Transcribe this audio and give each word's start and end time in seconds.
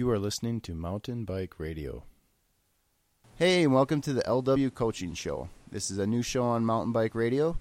You 0.00 0.08
are 0.08 0.18
listening 0.18 0.62
to 0.62 0.74
Mountain 0.74 1.26
Bike 1.26 1.56
Radio. 1.58 2.04
Hey, 3.36 3.64
and 3.64 3.74
welcome 3.74 4.00
to 4.00 4.14
the 4.14 4.22
LW 4.22 4.72
Coaching 4.72 5.12
Show. 5.12 5.50
This 5.70 5.90
is 5.90 5.98
a 5.98 6.06
new 6.06 6.22
show 6.22 6.42
on 6.42 6.64
Mountain 6.64 6.92
Bike 6.92 7.14
Radio, 7.14 7.58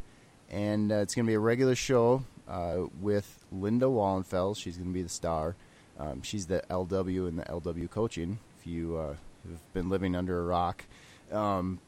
and 0.49 0.89
uh, 0.89 0.99
it's 0.99 1.13
going 1.13 1.25
to 1.25 1.29
be 1.29 1.33
a 1.33 1.39
regular 1.39 1.75
show 1.75 2.23
uh, 2.47 2.85
with 3.01 3.45
Lynda 3.53 3.91
Wallenfels. 3.91 4.55
She's 4.55 4.77
going 4.77 4.87
to 4.87 4.93
be 4.93 5.01
the 5.01 5.09
star. 5.09 5.57
Um, 5.99 6.21
she's 6.21 6.47
the 6.47 6.63
LW 6.69 7.27
in 7.27 7.35
the 7.35 7.43
LW 7.43 7.89
Coaching. 7.89 8.39
If 8.57 8.65
you 8.65 8.95
uh, 8.95 9.15
have 9.49 9.73
been 9.73 9.89
living 9.89 10.15
under 10.15 10.39
a 10.39 10.43
rock, 10.45 10.85
um, 11.33 11.81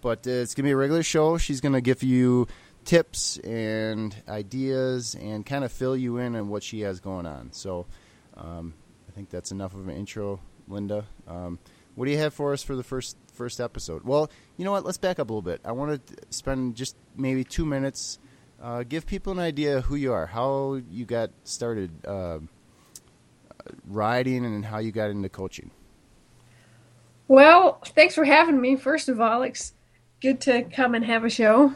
but 0.00 0.26
uh, 0.26 0.30
it's 0.30 0.54
going 0.54 0.64
to 0.64 0.68
be 0.68 0.72
a 0.72 0.76
regular 0.76 1.02
show. 1.02 1.36
She's 1.36 1.60
going 1.60 1.74
to 1.74 1.82
give 1.82 2.02
you 2.02 2.48
tips 2.86 3.36
and 3.40 4.16
ideas 4.26 5.14
and 5.20 5.44
kind 5.44 5.64
of 5.64 5.70
fill 5.70 5.98
you 5.98 6.16
in 6.16 6.34
on 6.34 6.48
what 6.48 6.62
she 6.62 6.80
has 6.80 6.98
going 6.98 7.26
on. 7.26 7.52
So 7.52 7.84
um, 8.38 8.72
think 9.18 9.30
that's 9.30 9.50
enough 9.50 9.74
of 9.74 9.88
an 9.88 9.96
intro, 9.96 10.38
Lynda. 10.70 11.04
Um, 11.26 11.58
what 11.96 12.04
do 12.04 12.12
you 12.12 12.18
have 12.18 12.32
for 12.32 12.52
us 12.52 12.62
for 12.62 12.76
the 12.76 12.84
first 12.84 13.16
first 13.34 13.60
episode? 13.60 14.04
Well, 14.04 14.30
you 14.56 14.64
know 14.64 14.70
what? 14.70 14.84
Let's 14.84 14.96
back 14.96 15.18
up 15.18 15.28
a 15.28 15.32
little 15.32 15.42
bit. 15.42 15.60
I 15.64 15.72
want 15.72 16.06
to 16.06 16.16
spend 16.30 16.76
just 16.76 16.94
maybe 17.16 17.42
two 17.42 17.66
minutes, 17.66 18.20
uh, 18.62 18.84
give 18.84 19.06
people 19.06 19.32
an 19.32 19.40
idea 19.40 19.80
who 19.80 19.96
you 19.96 20.12
are, 20.12 20.26
how 20.26 20.80
you 20.88 21.04
got 21.04 21.30
started 21.42 21.90
uh, 22.06 22.38
riding, 23.88 24.44
and 24.44 24.64
how 24.64 24.78
you 24.78 24.92
got 24.92 25.10
into 25.10 25.28
coaching. 25.28 25.72
Well, 27.26 27.80
thanks 27.86 28.14
for 28.14 28.24
having 28.24 28.60
me. 28.60 28.76
First 28.76 29.08
of 29.08 29.20
all, 29.20 29.42
it's 29.42 29.74
good 30.20 30.40
to 30.42 30.62
come 30.62 30.94
and 30.94 31.04
have 31.04 31.24
a 31.24 31.30
show. 31.30 31.74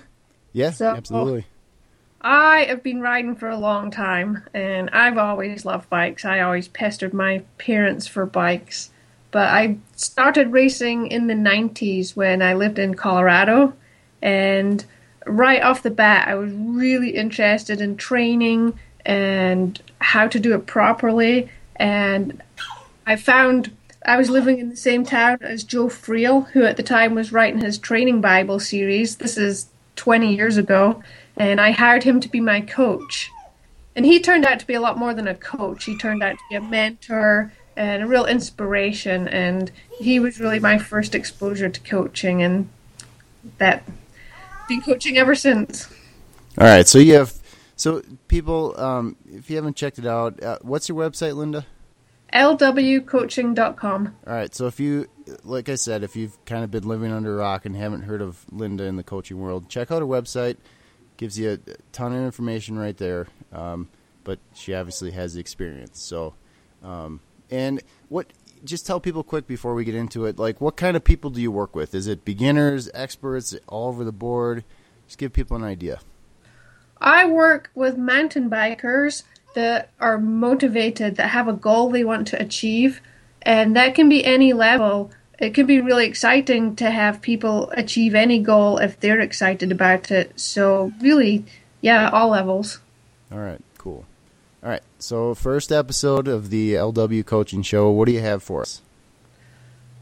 Yes, 0.52 0.78
so, 0.78 0.86
absolutely. 0.86 1.46
I 2.22 2.66
have 2.68 2.82
been 2.82 3.00
riding 3.00 3.34
for 3.34 3.48
a 3.48 3.58
long 3.58 3.90
time, 3.90 4.44
and 4.54 4.88
I've 4.90 5.18
always 5.18 5.64
loved 5.64 5.90
bikes. 5.90 6.24
I 6.24 6.40
always 6.40 6.68
pestered 6.68 7.12
my 7.12 7.42
parents 7.58 8.06
for 8.06 8.24
bikes. 8.24 8.90
But 9.32 9.48
I 9.48 9.78
started 9.96 10.52
racing 10.52 11.08
in 11.08 11.26
the 11.26 11.34
90s 11.34 12.14
when 12.14 12.40
I 12.40 12.54
lived 12.54 12.78
in 12.78 12.94
Colorado, 12.94 13.74
and 14.20 14.84
right 15.26 15.62
off 15.62 15.82
the 15.82 15.90
bat, 15.90 16.28
I 16.28 16.34
was 16.34 16.52
really 16.52 17.10
interested 17.10 17.80
in 17.80 17.96
training 17.96 18.78
and 19.04 19.80
how 20.00 20.28
to 20.28 20.38
do 20.38 20.54
it 20.54 20.66
properly. 20.66 21.50
And 21.76 22.40
I 23.04 23.16
found 23.16 23.76
I 24.04 24.16
was 24.16 24.30
living 24.30 24.58
in 24.58 24.68
the 24.68 24.76
same 24.76 25.04
town 25.04 25.38
as 25.40 25.64
Joe 25.64 25.86
Friel, 25.86 26.48
who 26.50 26.64
at 26.64 26.76
the 26.76 26.82
time 26.82 27.14
was 27.14 27.32
writing 27.32 27.60
his 27.60 27.78
training 27.78 28.20
Bible 28.20 28.60
series. 28.60 29.16
This 29.16 29.36
is 29.36 29.66
20 29.96 30.34
years 30.34 30.56
ago, 30.56 31.02
and 31.36 31.60
I 31.60 31.70
hired 31.70 32.04
him 32.04 32.20
to 32.20 32.28
be 32.28 32.40
my 32.40 32.60
coach. 32.60 33.30
And 33.94 34.06
he 34.06 34.20
turned 34.20 34.44
out 34.44 34.58
to 34.60 34.66
be 34.66 34.74
a 34.74 34.80
lot 34.80 34.98
more 34.98 35.12
than 35.12 35.28
a 35.28 35.34
coach. 35.34 35.84
He 35.84 35.96
turned 35.98 36.22
out 36.22 36.32
to 36.32 36.44
be 36.48 36.56
a 36.56 36.60
mentor 36.60 37.52
and 37.76 38.02
a 38.02 38.06
real 38.06 38.24
inspiration. 38.24 39.28
And 39.28 39.70
he 39.98 40.18
was 40.18 40.40
really 40.40 40.58
my 40.58 40.78
first 40.78 41.14
exposure 41.14 41.68
to 41.68 41.80
coaching, 41.80 42.42
and 42.42 42.68
that 43.58 43.84
been 44.68 44.80
coaching 44.80 45.18
ever 45.18 45.34
since. 45.34 45.88
All 46.58 46.66
right, 46.66 46.86
so 46.86 46.98
you 46.98 47.14
have 47.14 47.34
so 47.76 48.02
people. 48.28 48.78
Um, 48.78 49.16
if 49.30 49.50
you 49.50 49.56
haven't 49.56 49.76
checked 49.76 49.98
it 49.98 50.06
out, 50.06 50.42
uh, 50.42 50.58
what's 50.62 50.88
your 50.88 50.98
website, 50.98 51.32
Lynda? 51.32 51.64
lwcoaching.com. 52.32 54.16
All 54.26 54.32
right. 54.32 54.54
So 54.54 54.66
if 54.66 54.80
you, 54.80 55.08
like 55.44 55.68
I 55.68 55.74
said, 55.74 56.02
if 56.02 56.16
you've 56.16 56.42
kind 56.44 56.64
of 56.64 56.70
been 56.70 56.86
living 56.86 57.12
under 57.12 57.34
a 57.34 57.36
rock 57.36 57.66
and 57.66 57.76
haven't 57.76 58.02
heard 58.02 58.22
of 58.22 58.44
Lynda 58.52 58.80
in 58.80 58.96
the 58.96 59.02
coaching 59.02 59.38
world, 59.38 59.68
check 59.68 59.90
out 59.90 60.00
her 60.00 60.06
website. 60.06 60.56
Gives 61.16 61.38
you 61.38 61.52
a 61.52 61.58
ton 61.92 62.12
of 62.12 62.22
information 62.22 62.78
right 62.78 62.96
there. 62.96 63.28
Um, 63.52 63.88
but 64.24 64.38
she 64.54 64.74
obviously 64.74 65.10
has 65.12 65.34
the 65.34 65.40
experience. 65.40 66.00
So, 66.00 66.34
um, 66.82 67.20
and 67.50 67.82
what? 68.08 68.32
Just 68.64 68.86
tell 68.86 69.00
people 69.00 69.24
quick 69.24 69.48
before 69.48 69.74
we 69.74 69.84
get 69.84 69.96
into 69.96 70.24
it. 70.24 70.38
Like, 70.38 70.60
what 70.60 70.76
kind 70.76 70.96
of 70.96 71.02
people 71.02 71.30
do 71.30 71.40
you 71.40 71.50
work 71.50 71.74
with? 71.74 71.94
Is 71.94 72.06
it 72.06 72.24
beginners, 72.24 72.88
experts, 72.94 73.56
all 73.66 73.88
over 73.88 74.04
the 74.04 74.12
board? 74.12 74.64
Just 75.06 75.18
give 75.18 75.32
people 75.32 75.56
an 75.56 75.64
idea. 75.64 75.98
I 77.00 77.26
work 77.26 77.70
with 77.74 77.98
mountain 77.98 78.48
bikers 78.48 79.24
that 79.54 79.90
are 80.00 80.18
motivated, 80.18 81.16
that 81.16 81.28
have 81.28 81.48
a 81.48 81.52
goal 81.52 81.90
they 81.90 82.04
want 82.04 82.28
to 82.28 82.40
achieve, 82.40 83.00
and 83.42 83.76
that 83.76 83.94
can 83.94 84.08
be 84.08 84.24
any 84.24 84.52
level. 84.52 85.10
It 85.38 85.54
can 85.54 85.66
be 85.66 85.80
really 85.80 86.06
exciting 86.06 86.76
to 86.76 86.90
have 86.90 87.20
people 87.20 87.70
achieve 87.70 88.14
any 88.14 88.38
goal 88.38 88.78
if 88.78 89.00
they're 89.00 89.20
excited 89.20 89.72
about 89.72 90.10
it. 90.10 90.38
So, 90.38 90.92
really, 91.00 91.44
yeah, 91.80 92.10
all 92.10 92.28
levels. 92.28 92.78
All 93.32 93.38
right, 93.38 93.60
cool. 93.78 94.04
All 94.62 94.70
right, 94.70 94.82
so 94.98 95.34
first 95.34 95.72
episode 95.72 96.28
of 96.28 96.50
the 96.50 96.74
LW 96.74 97.26
Coaching 97.26 97.62
Show. 97.62 97.90
What 97.90 98.06
do 98.06 98.12
you 98.12 98.20
have 98.20 98.42
for 98.42 98.62
us? 98.62 98.80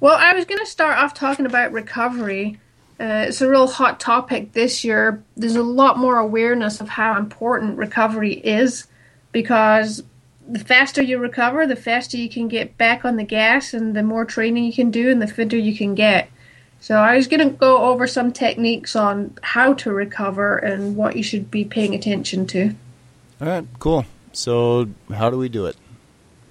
Well, 0.01 0.17
I 0.19 0.35
was 0.35 0.45
going 0.45 0.61
to 0.61 0.67
start 0.67 0.99
off 0.99 1.15
talking 1.15 1.47
about 1.47 1.73
recovery. 1.73 2.59
Uh, 2.99 3.25
it's 3.29 3.41
a 3.41 3.49
real 3.49 3.67
hot 3.67 4.01
topic 4.01 4.53
this 4.53 4.85
year. 4.85 5.23
There's 5.37 5.57
a 5.57 5.63
lot 5.63 5.99
more 5.99 6.19
awareness 6.19 6.81
of 6.83 6.89
how 6.91 7.19
important 7.19 7.79
recovery 7.79 8.35
is 8.35 8.87
because 9.33 10.03
the 10.49 10.59
faster 10.59 11.03
you 11.03 11.19
recover, 11.19 11.67
the 11.67 11.77
faster 11.77 12.17
you 12.17 12.29
can 12.29 12.49
get 12.49 12.77
back 12.77 13.05
on 13.05 13.17
the 13.17 13.25
gas, 13.25 13.73
and 13.73 13.95
the 13.95 14.03
more 14.03 14.25
training 14.25 14.65
you 14.65 14.73
can 14.73 14.91
do, 14.91 15.11
and 15.11 15.23
the 15.23 15.27
fitter 15.27 15.57
you 15.57 15.77
can 15.77 15.95
get. 15.95 16.29
So 16.81 16.97
I 16.97 17.17
was 17.17 17.29
going 17.29 17.47
to 17.47 17.55
go 17.55 17.85
over 17.85 18.07
some 18.07 18.33
techniques 18.33 18.97
on 18.97 19.37
how 19.43 19.75
to 19.75 19.93
recover 19.93 20.57
and 20.57 20.97
what 20.97 21.15
you 21.15 21.23
should 21.23 21.51
be 21.51 21.65
paying 21.65 21.95
attention 21.95 22.47
to. 22.49 22.75
All 23.41 23.49
right, 23.49 23.67
cool. 23.79 24.07
So 24.33 24.89
how 25.13 25.31
do 25.31 25.37
we 25.37 25.49
do 25.49 25.67
it? 25.67 25.77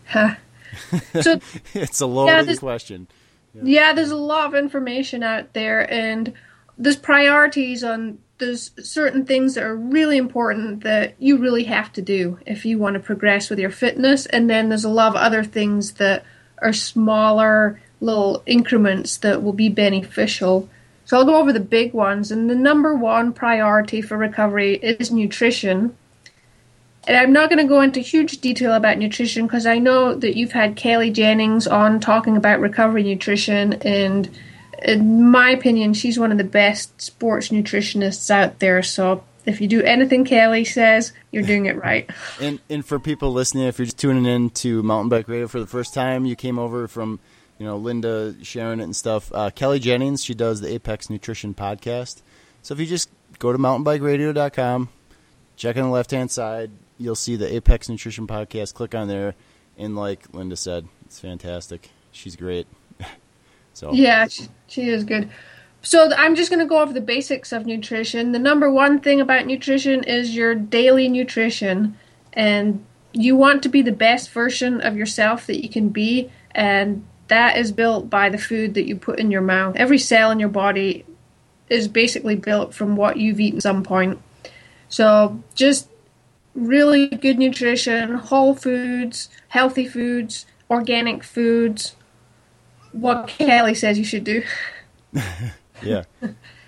Huh. 0.08 0.36
So 1.22 1.40
it's 1.74 2.00
a 2.00 2.06
loaded 2.06 2.48
yeah, 2.48 2.56
question. 2.56 3.08
Yeah. 3.56 3.62
yeah, 3.66 3.94
there's 3.94 4.12
a 4.12 4.16
lot 4.16 4.48
of 4.48 4.56
information 4.56 5.24
out 5.24 5.54
there, 5.54 5.92
and 5.92 6.32
there's 6.78 6.96
priorities 6.96 7.84
on 7.84 8.20
there's 8.40 8.72
certain 8.82 9.26
things 9.26 9.54
that 9.56 9.64
are 9.64 9.76
really 9.76 10.18
important 10.18 10.84
that 10.84 11.14
you 11.20 11.38
really 11.38 11.66
have 11.66 11.92
to 11.94 12.02
do 12.02 12.40
if 12.46 12.66
you 12.66 12.80
want 12.80 12.96
to 12.96 13.00
progress 13.00 13.50
with 13.50 13.60
your 13.60 13.70
fitness. 13.70 14.26
And 14.26 14.50
then 14.50 14.70
there's 14.70 14.86
a 14.86 14.90
lot 14.90 15.10
of 15.10 15.16
other 15.16 15.44
things 15.44 15.94
that 15.94 16.26
are 16.62 16.74
smaller 16.74 17.80
little 18.02 18.42
increments 18.46 19.18
that 19.18 19.44
will 19.44 19.54
be 19.54 19.70
beneficial. 19.70 20.70
So 21.04 21.18
i'll 21.18 21.26
go 21.26 21.38
over 21.38 21.52
the 21.52 21.60
big 21.60 21.94
ones. 21.94 22.32
And 22.32 22.50
the 22.50 22.56
number 22.56 22.96
one 22.96 23.34
priority 23.34 24.02
for 24.02 24.18
recovery 24.18 24.76
is 24.76 25.12
nutrition. 25.12 25.96
And 27.08 27.18
i'm 27.18 27.34
not 27.34 27.50
going 27.50 27.62
to 27.66 27.68
go 27.68 27.82
into 27.82 28.00
huge 28.00 28.40
detail 28.40 28.74
about 28.74 28.98
nutrition 28.98 29.48
because 29.48 29.66
i 29.66 29.80
know 29.80 30.14
that 30.14 30.38
you've 30.38 30.52
had 30.52 30.76
kelli 30.76 31.12
jennings 31.12 31.66
on 31.66 32.00
talking 32.00 32.38
about 32.38 32.60
recovery 32.60 33.04
nutrition 33.04 33.74
and 33.82 34.30
in 34.84 35.30
my 35.30 35.52
opinion, 35.52 35.94
she's 35.94 36.20
one 36.20 36.32
of 36.32 36.38
the 36.38 36.44
best 36.44 37.02
sports 37.02 37.50
nutritionists 37.50 38.30
out 38.30 38.60
there. 38.60 38.82
So 38.84 39.24
if 39.46 39.62
you 39.62 39.68
do 39.68 39.82
anything 39.82 40.26
Kelli 40.26 40.66
says, 40.66 41.14
you're 41.32 41.44
doing 41.44 41.66
it 41.66 41.76
right. 41.76 42.10
and 42.42 42.60
and 42.70 42.86
for 42.86 43.00
people 43.00 43.32
listening, 43.32 43.66
if 43.66 43.80
you're 43.80 43.86
just 43.86 43.98
tuning 43.98 44.26
in 44.26 44.50
to 44.52 44.84
Mountain 44.84 45.10
Bike 45.10 45.28
Radio 45.28 45.48
for 45.48 45.60
the 45.60 45.68
first 45.68 45.94
time, 45.94 46.26
you 46.26 46.36
came 46.36 46.60
over 46.60 46.88
from 46.88 47.20
you 47.58 47.66
know 47.66 47.80
Lynda 47.80 48.44
sharing 48.46 48.80
it 48.80 48.84
and 48.84 48.96
stuff. 48.96 49.32
Uh, 49.34 49.50
Kelli 49.50 49.82
Jennings, 49.82 50.24
she 50.24 50.34
does 50.34 50.62
the 50.62 50.72
Apex 50.74 51.10
Nutrition 51.10 51.54
podcast. 51.54 52.22
So 52.62 52.74
if 52.74 52.80
you 52.80 52.86
just 52.86 53.10
go 53.40 53.52
to 53.52 53.58
mountainbikeradio.com, 53.58 54.90
check 55.56 55.78
on 55.78 55.84
the 55.84 55.90
left 55.90 56.12
hand 56.12 56.30
side, 56.30 56.72
you'll 56.98 57.16
see 57.16 57.36
the 57.36 57.54
Apex 57.54 57.90
Nutrition 57.90 58.28
podcast. 58.28 58.74
Click 58.74 58.94
on 58.94 59.08
there, 59.08 59.36
and 59.78 59.96
like 59.96 60.30
Lynda 60.32 60.58
said, 60.58 60.88
it's 61.06 61.20
fantastic. 61.20 61.90
She's 62.12 62.36
great. 62.36 62.68
So 63.80 63.94
yeah, 63.94 64.28
she, 64.28 64.50
she 64.68 64.90
is 64.90 65.06
good. 65.06 65.30
So 65.82 66.12
I'm 66.18 66.36
just 66.36 66.50
going 66.50 66.60
to 66.60 66.66
go 66.66 66.82
over 66.82 66.92
the 66.92 67.00
basics 67.00 67.54
of 67.54 67.66
nutrition. 67.66 68.34
The 68.34 68.40
number 68.40 68.70
one 68.70 69.00
thing 69.00 69.22
about 69.22 69.46
nutrition 69.46 70.04
is 70.04 70.36
your 70.36 70.54
daily 70.54 71.08
nutrition, 71.08 71.98
and 72.34 72.86
you 73.14 73.38
want 73.38 73.64
to 73.64 73.70
be 73.70 73.82
the 73.82 73.94
best 73.94 74.32
version 74.32 74.82
of 74.82 74.98
yourself 74.98 75.48
that 75.48 75.64
you 75.64 75.70
can 75.70 75.90
be, 75.90 76.30
and 76.52 77.06
that 77.30 77.58
is 77.58 77.72
built 77.72 78.10
by 78.10 78.28
the 78.28 78.38
food 78.38 78.74
that 78.74 78.86
you 78.86 78.98
put 78.98 79.18
in 79.18 79.32
your 79.32 79.42
mouth. 79.42 79.78
Every 79.78 79.98
cell 79.98 80.30
in 80.30 80.42
your 80.42 80.50
body 80.50 81.06
is 81.70 81.88
basically 81.88 82.36
built 82.36 82.74
from 82.74 82.98
what 82.98 83.16
you've 83.16 83.40
eaten 83.40 83.60
at 83.60 83.64
some 83.64 83.84
point. 83.84 84.20
So 84.90 85.42
just 85.56 85.88
really 86.54 87.08
good 87.08 87.40
nutrition, 87.40 88.16
whole 88.16 88.56
foods, 88.56 89.30
healthy 89.48 89.88
foods, 89.88 90.46
organic 90.70 91.24
foods, 91.24 91.96
what 92.92 93.28
Kelli 93.28 93.76
says 93.76 93.98
you 93.98 94.06
should 94.06 94.24
do. 94.24 94.44
yeah. 95.84 96.04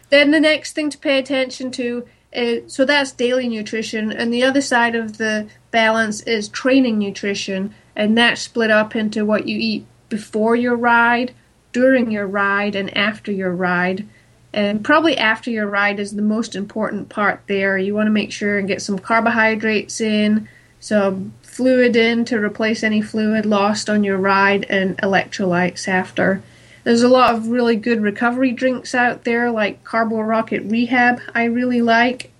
then 0.09 0.31
the 0.31 0.39
next 0.39 0.73
thing 0.73 0.89
to 0.89 0.97
pay 0.97 1.19
attention 1.19 1.71
to 1.71 2.07
is 2.33 2.73
so 2.73 2.85
that's 2.85 3.11
daily 3.11 3.49
nutrition, 3.49 4.11
and 4.11 4.33
the 4.33 4.43
other 4.43 4.61
side 4.61 4.95
of 4.95 5.17
the 5.17 5.47
balance 5.71 6.21
is 6.21 6.47
training 6.47 6.97
nutrition, 6.97 7.73
and 7.95 8.17
that's 8.17 8.41
split 8.41 8.71
up 8.71 8.95
into 8.95 9.25
what 9.25 9.47
you 9.47 9.57
eat 9.59 9.85
before 10.09 10.55
your 10.55 10.75
ride, 10.75 11.33
during 11.73 12.11
your 12.11 12.27
ride, 12.27 12.75
and 12.75 12.95
after 12.95 13.31
your 13.31 13.51
ride. 13.51 14.07
And 14.53 14.83
probably 14.83 15.17
after 15.17 15.49
your 15.49 15.67
ride 15.67 15.99
is 15.99 16.15
the 16.15 16.21
most 16.21 16.55
important 16.55 17.09
part 17.09 17.41
there. 17.47 17.77
You 17.77 17.95
want 17.95 18.07
to 18.07 18.11
make 18.11 18.31
sure 18.31 18.59
and 18.59 18.67
get 18.67 18.81
some 18.81 18.99
carbohydrates 18.99 20.01
in, 20.01 20.47
some 20.79 21.33
fluid 21.51 21.97
in 21.97 22.23
to 22.25 22.39
replace 22.39 22.81
any 22.81 23.01
fluid 23.01 23.45
lost 23.45 23.89
on 23.89 24.05
your 24.05 24.17
ride 24.17 24.65
and 24.69 24.97
electrolytes 24.99 25.85
after. 25.85 26.41
There's 26.85 27.03
a 27.03 27.09
lot 27.09 27.35
of 27.35 27.49
really 27.49 27.75
good 27.75 28.01
recovery 28.01 28.53
drinks 28.53 28.95
out 28.95 29.25
there, 29.25 29.51
like 29.51 29.83
Carborocket 29.83 30.71
Rehab, 30.71 31.19
I 31.35 31.43
really 31.43 31.81
like, 31.81 32.31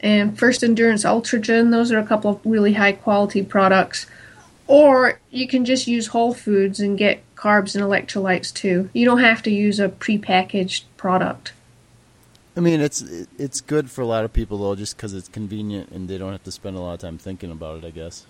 and 0.00 0.36
First 0.36 0.64
Endurance 0.64 1.04
Ultragen. 1.04 1.70
Those 1.70 1.92
are 1.92 2.00
a 2.00 2.06
couple 2.06 2.32
of 2.32 2.40
really 2.44 2.74
high 2.74 2.92
quality 2.92 3.42
products. 3.42 4.06
Or 4.66 5.20
you 5.30 5.46
can 5.46 5.64
just 5.64 5.86
use 5.86 6.08
whole 6.08 6.34
foods 6.34 6.80
and 6.80 6.98
get 6.98 7.22
carbs 7.36 7.74
and 7.74 7.84
electrolytes 7.84 8.52
too. 8.52 8.90
You 8.92 9.06
don't 9.06 9.20
have 9.20 9.42
to 9.44 9.50
use 9.50 9.78
a 9.78 9.88
prepackaged 9.88 10.82
product. 10.96 11.52
I 12.56 12.60
mean, 12.60 12.80
it's 12.80 13.02
it's 13.38 13.60
good 13.60 13.88
for 13.88 14.02
a 14.02 14.06
lot 14.06 14.24
of 14.24 14.32
people 14.32 14.58
though, 14.58 14.74
just 14.74 14.96
because 14.96 15.14
it's 15.14 15.28
convenient 15.28 15.90
and 15.90 16.08
they 16.08 16.18
don't 16.18 16.32
have 16.32 16.42
to 16.42 16.50
spend 16.50 16.76
a 16.76 16.80
lot 16.80 16.94
of 16.94 17.00
time 17.00 17.16
thinking 17.16 17.52
about 17.52 17.78
it. 17.78 17.86
I 17.86 17.90
guess, 17.90 18.26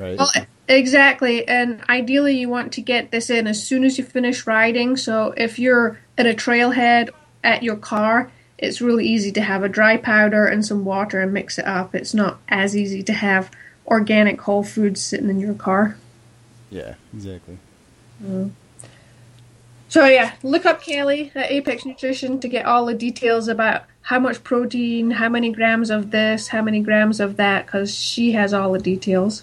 right? 0.00 0.18
Well, 0.18 0.30
exactly. 0.68 1.46
And 1.46 1.82
ideally, 1.88 2.36
you 2.38 2.48
want 2.48 2.72
to 2.72 2.80
get 2.80 3.10
this 3.10 3.30
in 3.30 3.46
as 3.46 3.62
soon 3.62 3.84
as 3.84 3.98
you 3.98 4.04
finish 4.04 4.46
riding. 4.46 4.96
So 4.96 5.34
if 5.36 5.58
you're 5.58 6.00
at 6.16 6.26
a 6.26 6.34
trailhead 6.34 7.10
at 7.44 7.62
your 7.62 7.76
car, 7.76 8.30
it's 8.58 8.80
really 8.80 9.06
easy 9.06 9.32
to 9.32 9.40
have 9.40 9.62
a 9.62 9.68
dry 9.68 9.96
powder 9.96 10.46
and 10.46 10.64
some 10.64 10.84
water 10.84 11.20
and 11.20 11.32
mix 11.32 11.58
it 11.58 11.66
up. 11.66 11.94
It's 11.94 12.14
not 12.14 12.38
as 12.48 12.76
easy 12.76 13.02
to 13.04 13.12
have 13.12 13.50
organic 13.86 14.40
whole 14.40 14.62
foods 14.62 15.00
sitting 15.02 15.30
in 15.30 15.40
your 15.40 15.54
car. 15.54 15.96
Yeah, 16.70 16.94
exactly. 17.14 17.58
Mm. 18.22 18.50
So 19.88 20.04
yeah, 20.06 20.34
look 20.42 20.66
up 20.66 20.82
Kelli 20.82 21.34
at 21.34 21.50
Apex 21.50 21.84
Nutrition 21.84 22.38
to 22.40 22.48
get 22.48 22.64
all 22.64 22.86
the 22.86 22.94
details 22.94 23.48
about 23.48 23.84
how 24.02 24.20
much 24.20 24.44
protein, 24.44 25.10
how 25.12 25.28
many 25.28 25.50
grams 25.50 25.90
of 25.90 26.10
this, 26.10 26.48
how 26.48 26.62
many 26.62 26.80
grams 26.80 27.18
of 27.18 27.36
that, 27.36 27.66
because 27.66 27.94
she 27.94 28.32
has 28.32 28.54
all 28.54 28.72
the 28.72 28.78
details. 28.78 29.42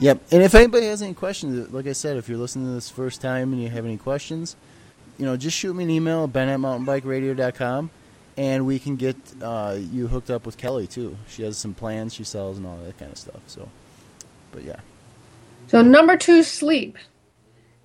Yep. 0.00 0.22
And 0.30 0.42
if 0.42 0.54
anybody 0.54 0.86
has 0.86 1.02
any 1.02 1.14
questions, 1.14 1.72
like 1.72 1.86
I 1.86 1.92
said, 1.92 2.16
if 2.16 2.28
you're 2.28 2.38
listening 2.38 2.66
to 2.66 2.72
this 2.72 2.88
first 2.88 3.20
time 3.20 3.52
and 3.52 3.62
you 3.62 3.68
have 3.68 3.84
any 3.84 3.96
questions, 3.96 4.56
you 5.18 5.26
know, 5.26 5.36
just 5.36 5.56
shoot 5.56 5.74
me 5.74 5.84
an 5.84 5.90
email 5.90 6.24
at 6.24 6.32
ben 6.32 6.48
at 6.48 6.60
mountainbikeradio.com 6.60 7.90
and 8.36 8.66
we 8.66 8.78
can 8.78 8.94
get 8.96 9.16
uh, 9.42 9.76
you 9.76 10.06
hooked 10.06 10.30
up 10.30 10.46
with 10.46 10.56
Kelli 10.56 10.88
too. 10.88 11.16
She 11.28 11.42
has 11.42 11.58
some 11.58 11.74
plans 11.74 12.14
she 12.14 12.22
sells 12.24 12.58
and 12.58 12.66
all 12.66 12.78
that 12.84 12.96
kind 12.98 13.10
of 13.10 13.18
stuff. 13.18 13.40
So, 13.48 13.68
but 14.52 14.62
yeah. 14.62 14.80
So 15.66 15.82
number 15.82 16.16
two, 16.16 16.42
sleep 16.44 16.96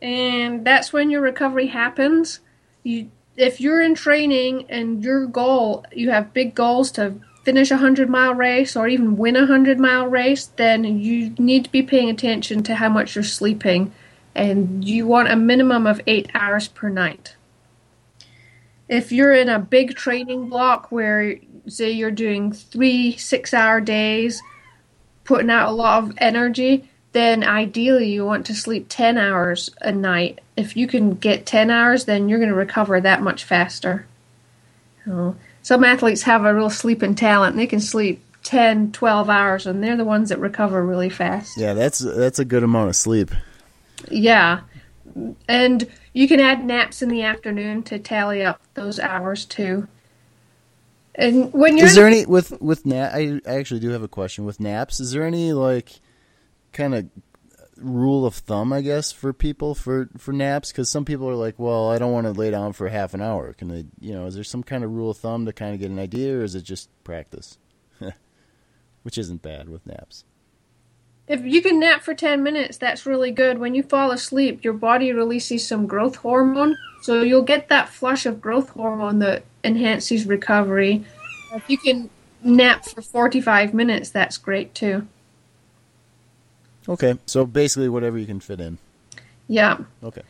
and 0.04 0.66
that's 0.66 0.92
when 0.92 1.10
your 1.10 1.22
recovery 1.22 1.68
happens. 1.68 2.42
You, 2.84 3.10
if 3.38 3.62
you're 3.62 3.82
in 3.82 3.96
training 3.96 4.66
and 4.70 5.02
your 5.02 5.26
goal, 5.26 5.86
you 5.94 6.12
have 6.12 6.34
big 6.34 6.54
goals 6.54 6.92
to 6.92 7.16
finish 7.44 7.72
a 7.72 7.78
hundred 7.78 8.10
mile 8.10 8.34
race 8.34 8.76
or 8.76 8.88
even 8.88 9.18
win 9.18 9.36
a 9.36 9.46
hundred 9.46 9.80
mile 9.80 10.08
race, 10.08 10.46
then 10.46 10.84
you 10.84 11.36
need 11.38 11.66
to 11.66 11.72
be 11.72 11.84
paying 11.84 12.10
attention 12.10 12.64
to 12.64 12.76
how 12.76 12.90
much 12.90 13.16
you're 13.16 13.24
sleeping, 13.24 13.94
and 14.34 14.84
you 14.84 15.06
want 15.06 15.32
a 15.32 15.36
minimum 15.36 15.86
of 15.86 16.02
eight 16.08 16.30
hours 16.34 16.68
per 16.68 16.90
night. 16.90 17.36
If 18.90 19.12
you're 19.12 19.34
in 19.34 19.50
a 19.50 19.60
big 19.60 19.96
training 19.96 20.50
block 20.50 20.92
where, 20.92 21.38
say, 21.68 21.92
you're 21.92 22.12
doing 22.12 22.52
three 22.52 23.18
six 23.18 23.54
hour 23.54 23.82
days, 23.82 24.42
putting 25.24 25.50
out 25.50 25.70
a 25.70 25.72
lot 25.72 26.04
of 26.04 26.14
energy, 26.18 26.90
then 27.14 27.44
ideally 27.44 28.12
you 28.12 28.26
want 28.26 28.46
to 28.48 28.56
sleep 28.56 28.88
10 28.90 29.18
hours 29.18 29.70
a 29.82 29.92
night. 29.92 30.42
If 30.58 30.76
you 30.76 30.88
can 30.88 31.14
get 31.16 31.46
10 31.46 31.70
hours, 31.70 32.06
then 32.06 32.28
you're 32.28 32.40
going 32.40 32.50
to 32.50 32.56
recover 32.56 33.00
that 33.00 33.22
much 33.22 33.44
faster. 33.44 34.06
Some 35.64 35.84
athletes 35.84 36.22
have 36.24 36.46
a 36.46 36.54
real 36.54 36.70
sleeping 36.70 37.16
talent. 37.16 37.56
They 37.56 37.68
can 37.68 37.80
sleep 37.80 38.24
10, 38.44 38.92
12 38.92 39.30
hours, 39.30 39.66
and 39.66 39.84
they're 39.84 39.98
the 39.98 40.04
ones 40.04 40.30
that 40.30 40.38
recover 40.40 40.86
really 40.86 41.10
fast. 41.10 41.58
Yeah, 41.58 41.74
that's 41.74 42.00
that's 42.00 42.38
a 42.38 42.46
good 42.46 42.64
amount 42.64 42.90
of 42.90 42.96
sleep. 42.96 43.32
Yeah, 44.12 44.62
and 45.48 45.90
you 46.12 46.28
can 46.28 46.40
add 46.40 46.66
naps 46.66 47.02
in 47.02 47.10
the 47.10 47.24
afternoon 47.24 47.84
to 47.84 47.98
tally 47.98 48.44
up 48.44 48.62
those 48.74 49.00
hours 49.00 49.46
too. 49.46 49.88
And 51.16 51.54
when 51.54 51.78
you're 51.78 51.88
is 51.88 51.96
there 51.96 52.08
any 52.08 52.26
with 52.26 52.60
with 52.62 52.86
nap? 52.86 53.12
I, 53.14 53.40
I 53.48 53.56
actually 53.56 53.80
do 53.80 53.90
have 53.90 54.04
a 54.04 54.08
question 54.08 54.46
with 54.46 54.60
naps. 54.60 55.00
Is 55.00 55.12
there 55.12 55.24
any 55.24 55.54
like 55.54 56.02
kind 56.74 56.94
of 56.94 57.08
rule 57.84 58.26
of 58.26 58.36
thumb, 58.36 58.74
I 58.74 58.82
guess, 58.82 59.12
for 59.12 59.34
people 59.34 59.76
for 59.76 60.10
for 60.18 60.32
naps? 60.32 60.72
Because 60.72 60.90
some 60.90 61.06
people 61.06 61.30
are 61.30 61.36
like, 61.36 61.60
well, 61.60 61.90
I 61.90 61.98
don't 61.98 62.12
want 62.12 62.26
to 62.28 62.32
lay 62.32 62.52
down 62.52 62.74
for 62.74 62.88
half 62.90 63.14
an 63.14 63.22
hour. 63.22 63.54
Can 63.54 63.68
they, 63.68 63.86
you 64.00 64.14
know, 64.14 64.26
is 64.26 64.36
there 64.36 64.44
some 64.44 64.64
kind 64.64 64.84
of 64.84 64.92
rule 64.92 65.12
of 65.12 65.18
thumb 65.18 65.46
to 65.46 65.54
kind 65.54 65.74
of 65.74 65.80
get 65.80 65.92
an 65.92 66.00
idea, 66.00 66.38
or 66.38 66.44
is 66.44 66.56
it 66.56 66.64
just 66.64 66.90
practice? 67.04 67.58
Which 69.04 69.18
isn't 69.18 69.42
bad 69.42 69.70
with 69.70 69.86
naps. 69.86 70.26
If 71.28 71.46
you 71.46 71.62
can 71.62 71.80
nap 71.80 72.02
for 72.02 72.14
10 72.14 72.44
minutes, 72.44 72.78
that's 72.78 73.06
really 73.06 73.32
good. 73.32 73.58
When 73.58 73.76
you 73.76 73.84
fall 73.84 74.12
asleep, 74.12 74.64
your 74.64 74.74
body 74.74 75.14
releases 75.14 75.66
some 75.66 75.88
growth 75.88 76.18
hormone, 76.18 76.78
so 77.02 77.22
you'll 77.22 77.44
get 77.44 77.70
that 77.70 77.90
flush 77.90 78.26
of 78.26 78.42
growth 78.42 78.70
hormone 78.70 79.20
that 79.20 79.44
enhances 79.64 80.26
recovery. 80.26 81.06
If 81.54 81.70
you 81.70 81.78
can 81.78 82.10
nap 82.44 82.86
for 82.86 83.02
45 83.02 83.74
minutes, 83.74 84.10
that's 84.10 84.38
great 84.38 84.76
too. 84.76 85.08
Okay, 86.88 87.18
so 87.26 87.46
basically 87.46 87.90
whatever 87.90 88.18
you 88.18 88.26
can 88.26 88.40
fit 88.40 88.60
in. 88.60 88.78
Yeah. 89.48 89.78
Okay. 90.04 90.24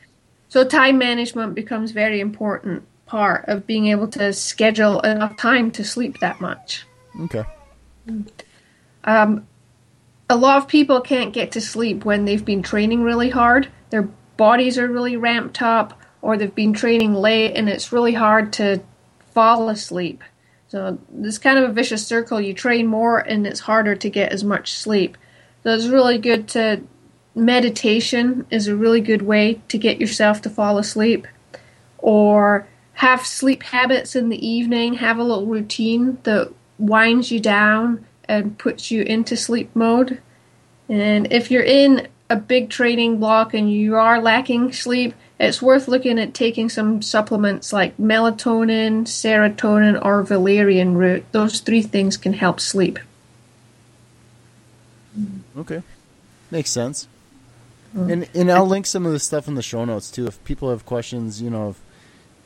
So 0.49 0.63
time 0.63 0.97
management 0.97 1.55
becomes 1.55 1.91
very 1.91 2.19
important 2.19 2.83
part 3.05 3.45
of 3.47 3.65
being 3.67 3.87
able 3.87 4.07
to 4.09 4.33
schedule 4.33 4.99
enough 5.01 5.35
time 5.37 5.71
to 5.71 5.83
sleep 5.83 6.19
that 6.19 6.39
much. 6.39 6.85
Okay. 7.21 7.43
Um, 9.03 9.47
a 10.29 10.35
lot 10.35 10.57
of 10.57 10.67
people 10.67 11.01
can't 11.01 11.33
get 11.33 11.51
to 11.53 11.61
sleep 11.61 12.05
when 12.05 12.25
they've 12.25 12.45
been 12.45 12.63
training 12.63 13.03
really 13.03 13.29
hard. 13.29 13.67
Their 13.89 14.09
bodies 14.37 14.77
are 14.77 14.87
really 14.87 15.17
ramped 15.17 15.61
up, 15.61 15.99
or 16.21 16.37
they've 16.37 16.55
been 16.55 16.73
training 16.73 17.13
late, 17.13 17.55
and 17.55 17.69
it's 17.69 17.91
really 17.91 18.13
hard 18.13 18.53
to 18.53 18.81
fall 19.31 19.69
asleep. 19.69 20.23
So 20.67 20.97
this 21.09 21.37
kind 21.37 21.59
of 21.59 21.69
a 21.69 21.73
vicious 21.73 22.05
circle. 22.05 22.41
You 22.41 22.53
train 22.53 22.87
more, 22.87 23.19
and 23.19 23.45
it's 23.45 23.59
harder 23.59 23.95
to 23.95 24.09
get 24.09 24.31
as 24.31 24.43
much 24.43 24.73
sleep. 24.73 25.17
That's 25.63 25.87
really 25.87 26.17
good 26.17 26.47
to 26.49 26.83
meditation 27.35 28.45
is 28.51 28.67
a 28.67 28.75
really 28.75 29.01
good 29.01 29.23
way 29.23 29.61
to 29.67 29.77
get 29.77 29.99
yourself 29.99 30.41
to 30.41 30.49
fall 30.49 30.77
asleep 30.77 31.27
or 31.97 32.67
have 32.95 33.25
sleep 33.25 33.63
habits 33.63 34.15
in 34.15 34.29
the 34.29 34.47
evening, 34.47 34.95
have 34.95 35.17
a 35.17 35.23
little 35.23 35.47
routine 35.47 36.17
that 36.23 36.53
winds 36.77 37.31
you 37.31 37.39
down 37.39 38.05
and 38.25 38.57
puts 38.57 38.91
you 38.91 39.01
into 39.03 39.35
sleep 39.35 39.69
mode. 39.73 40.21
And 40.87 41.31
if 41.31 41.49
you're 41.49 41.63
in 41.63 42.07
a 42.29 42.35
big 42.35 42.69
training 42.69 43.19
block 43.19 43.53
and 43.53 43.71
you 43.71 43.95
are 43.95 44.21
lacking 44.21 44.73
sleep, 44.73 45.15
it's 45.39 45.61
worth 45.61 45.87
looking 45.87 46.19
at 46.19 46.33
taking 46.33 46.69
some 46.69 47.01
supplements 47.01 47.73
like 47.73 47.97
melatonin, 47.97 49.03
serotonin, 49.03 50.03
or 50.03 50.23
valerian 50.23 50.95
root. 50.95 51.25
Those 51.31 51.59
three 51.59 51.81
things 51.81 52.15
can 52.15 52.33
help 52.33 52.59
sleep. 52.59 52.99
Mm. 55.17 55.42
Okay, 55.57 55.83
makes 56.51 56.71
sense. 56.71 57.07
Mm. 57.95 58.11
And 58.11 58.29
and 58.33 58.51
I'll 58.51 58.65
link 58.65 58.85
some 58.85 59.05
of 59.05 59.11
the 59.11 59.19
stuff 59.19 59.47
in 59.47 59.55
the 59.55 59.61
show 59.61 59.85
notes 59.85 60.09
too. 60.09 60.25
If 60.25 60.43
people 60.43 60.69
have 60.69 60.85
questions, 60.85 61.41
you 61.41 61.49
know, 61.49 61.69
if, 61.69 61.81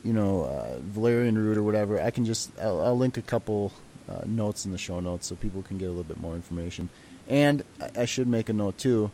you 0.04 0.12
know, 0.12 0.44
uh, 0.44 0.78
Valerian 0.80 1.38
root 1.38 1.56
or 1.56 1.62
whatever, 1.62 2.00
I 2.00 2.10
can 2.10 2.24
just 2.24 2.50
I'll, 2.60 2.80
I'll 2.80 2.98
link 2.98 3.16
a 3.16 3.22
couple 3.22 3.72
uh, 4.08 4.22
notes 4.26 4.66
in 4.66 4.72
the 4.72 4.78
show 4.78 5.00
notes 5.00 5.26
so 5.26 5.36
people 5.36 5.62
can 5.62 5.78
get 5.78 5.86
a 5.86 5.88
little 5.88 6.04
bit 6.04 6.20
more 6.20 6.34
information. 6.34 6.90
And 7.28 7.64
I, 7.80 8.02
I 8.02 8.04
should 8.04 8.28
make 8.28 8.48
a 8.48 8.52
note 8.52 8.78
too. 8.78 9.10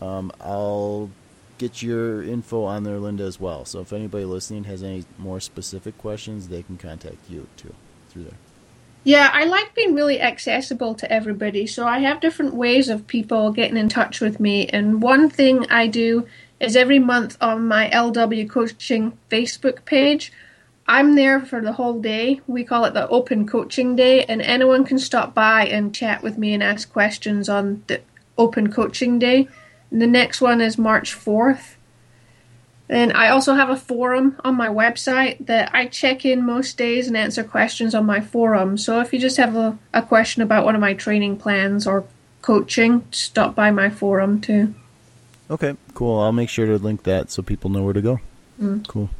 Um, 0.00 0.30
I'll 0.40 1.10
get 1.56 1.82
your 1.82 2.22
info 2.22 2.64
on 2.64 2.84
there, 2.84 2.98
Lynda, 2.98 3.20
as 3.20 3.40
well. 3.40 3.64
So 3.64 3.80
if 3.80 3.92
anybody 3.92 4.24
listening 4.24 4.64
has 4.64 4.82
any 4.82 5.04
more 5.16 5.40
specific 5.40 5.98
questions, 5.98 6.48
they 6.48 6.62
can 6.62 6.76
contact 6.76 7.28
you 7.28 7.48
too 7.56 7.74
through 8.10 8.24
there. 8.24 8.38
Yeah, 9.08 9.30
I 9.32 9.44
like 9.44 9.74
being 9.74 9.94
really 9.94 10.20
accessible 10.20 10.94
to 10.96 11.10
everybody. 11.10 11.66
So 11.66 11.86
I 11.86 12.00
have 12.00 12.20
different 12.20 12.52
ways 12.52 12.90
of 12.90 13.06
people 13.06 13.52
getting 13.52 13.78
in 13.78 13.88
touch 13.88 14.20
with 14.20 14.38
me. 14.38 14.66
And 14.66 15.00
one 15.00 15.30
thing 15.30 15.64
I 15.70 15.86
do 15.86 16.26
is 16.60 16.76
every 16.76 16.98
month 16.98 17.38
on 17.40 17.66
my 17.66 17.88
LW 17.88 18.50
Coaching 18.50 19.16
Facebook 19.30 19.86
page, 19.86 20.30
I'm 20.86 21.14
there 21.14 21.40
for 21.40 21.62
the 21.62 21.72
whole 21.72 21.98
day. 21.98 22.42
We 22.46 22.64
call 22.64 22.84
it 22.84 22.92
the 22.92 23.08
Open 23.08 23.48
Coaching 23.48 23.96
Day, 23.96 24.26
and 24.26 24.42
anyone 24.42 24.84
can 24.84 24.98
stop 24.98 25.32
by 25.32 25.64
and 25.64 25.94
chat 25.94 26.22
with 26.22 26.36
me 26.36 26.52
and 26.52 26.62
ask 26.62 26.92
questions 26.92 27.48
on 27.48 27.84
the 27.86 28.02
Open 28.36 28.70
Coaching 28.70 29.18
Day. 29.18 29.48
And 29.90 30.02
the 30.02 30.06
next 30.06 30.42
one 30.42 30.60
is 30.60 30.76
March 30.76 31.14
4th. 31.14 31.76
And 32.90 33.12
I 33.12 33.28
also 33.28 33.54
have 33.54 33.68
a 33.68 33.76
forum 33.76 34.40
on 34.44 34.54
my 34.54 34.68
website 34.68 35.44
that 35.46 35.74
I 35.74 35.86
check 35.86 36.24
in 36.24 36.44
most 36.44 36.78
days 36.78 37.06
and 37.06 37.16
answer 37.16 37.44
questions 37.44 37.94
on 37.94 38.06
my 38.06 38.20
forum. 38.20 38.78
So 38.78 39.00
if 39.00 39.12
you 39.12 39.18
just 39.18 39.36
have 39.36 39.56
a, 39.56 39.78
a 39.92 40.00
question 40.00 40.42
about 40.42 40.64
one 40.64 40.74
of 40.74 40.80
my 40.80 40.94
training 40.94 41.36
plans 41.36 41.86
or 41.86 42.04
coaching, 42.40 43.04
stop 43.10 43.54
by 43.54 43.70
my 43.70 43.90
forum 43.90 44.40
too. 44.40 44.74
Okay, 45.50 45.76
cool. 45.94 46.20
I'll 46.20 46.32
make 46.32 46.48
sure 46.48 46.66
to 46.66 46.76
link 46.78 47.02
that 47.02 47.30
so 47.30 47.42
people 47.42 47.70
know 47.70 47.82
where 47.82 47.94
to 47.94 48.02
go. 48.02 48.20
Mm. 48.60 48.86
Cool. 48.86 49.10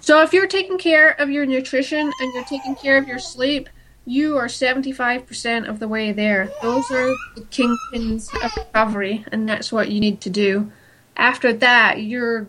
So 0.00 0.22
if 0.22 0.32
you're 0.32 0.46
taking 0.46 0.78
care 0.78 1.10
of 1.10 1.30
your 1.30 1.46
nutrition 1.46 2.12
and 2.20 2.32
you're 2.32 2.44
taking 2.44 2.74
care 2.74 2.96
of 2.96 3.06
your 3.06 3.18
sleep, 3.18 3.68
you 4.06 4.38
are 4.38 4.46
75% 4.46 5.68
of 5.68 5.78
the 5.78 5.86
way 5.86 6.12
there. 6.12 6.50
Those 6.62 6.90
are 6.90 7.14
the 7.34 7.42
kingpins 7.50 8.32
of 8.42 8.56
recovery, 8.56 9.24
and 9.30 9.48
that's 9.48 9.70
what 9.70 9.90
you 9.90 10.00
need 10.00 10.20
to 10.22 10.30
do. 10.30 10.72
After 11.16 11.52
that, 11.52 12.02
you're 12.02 12.48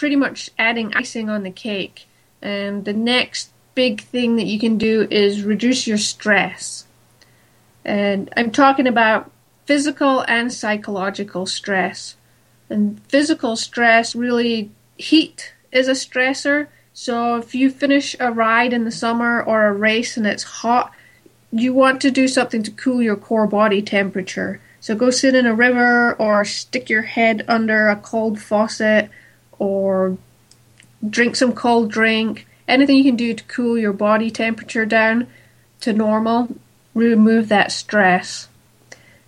pretty 0.00 0.16
much 0.16 0.48
adding 0.58 0.94
icing 0.94 1.28
on 1.28 1.42
the 1.42 1.50
cake. 1.50 2.06
And 2.40 2.86
the 2.86 2.94
next 2.94 3.50
big 3.74 4.00
thing 4.00 4.36
that 4.36 4.46
you 4.46 4.58
can 4.58 4.78
do 4.78 5.06
is 5.10 5.42
reduce 5.42 5.86
your 5.86 5.98
stress. 5.98 6.86
And 7.84 8.32
I'm 8.34 8.50
talking 8.50 8.86
about 8.86 9.30
physical 9.66 10.24
and 10.26 10.50
psychological 10.50 11.44
stress. 11.44 12.16
And 12.70 12.98
physical 13.08 13.56
stress 13.56 14.16
really, 14.16 14.70
heat 14.96 15.52
is 15.70 15.86
a 15.86 15.92
stressor. 15.92 16.68
So 16.94 17.36
if 17.36 17.54
you 17.54 17.70
finish 17.70 18.16
a 18.18 18.32
ride 18.32 18.72
in 18.72 18.84
the 18.84 18.90
summer 18.90 19.42
or 19.42 19.66
a 19.66 19.72
race 19.74 20.16
and 20.16 20.26
it's 20.26 20.44
hot, 20.44 20.92
you 21.52 21.74
want 21.74 22.00
to 22.00 22.10
do 22.10 22.26
something 22.26 22.62
to 22.62 22.70
cool 22.70 23.02
your 23.02 23.16
core 23.16 23.46
body 23.46 23.82
temperature. 23.82 24.62
So 24.80 24.94
go 24.94 25.10
sit 25.10 25.34
in 25.34 25.44
a 25.44 25.54
river 25.54 26.14
or 26.14 26.46
stick 26.46 26.88
your 26.88 27.02
head 27.02 27.44
under 27.46 27.88
a 27.88 27.96
cold 27.96 28.40
faucet 28.40 29.10
or 29.60 30.16
drink 31.08 31.36
some 31.36 31.52
cold 31.52 31.92
drink. 31.92 32.48
Anything 32.66 32.96
you 32.96 33.04
can 33.04 33.16
do 33.16 33.34
to 33.34 33.44
cool 33.44 33.78
your 33.78 33.92
body 33.92 34.30
temperature 34.30 34.86
down 34.86 35.28
to 35.80 35.92
normal, 35.92 36.56
remove 36.94 37.48
that 37.48 37.70
stress. 37.70 38.48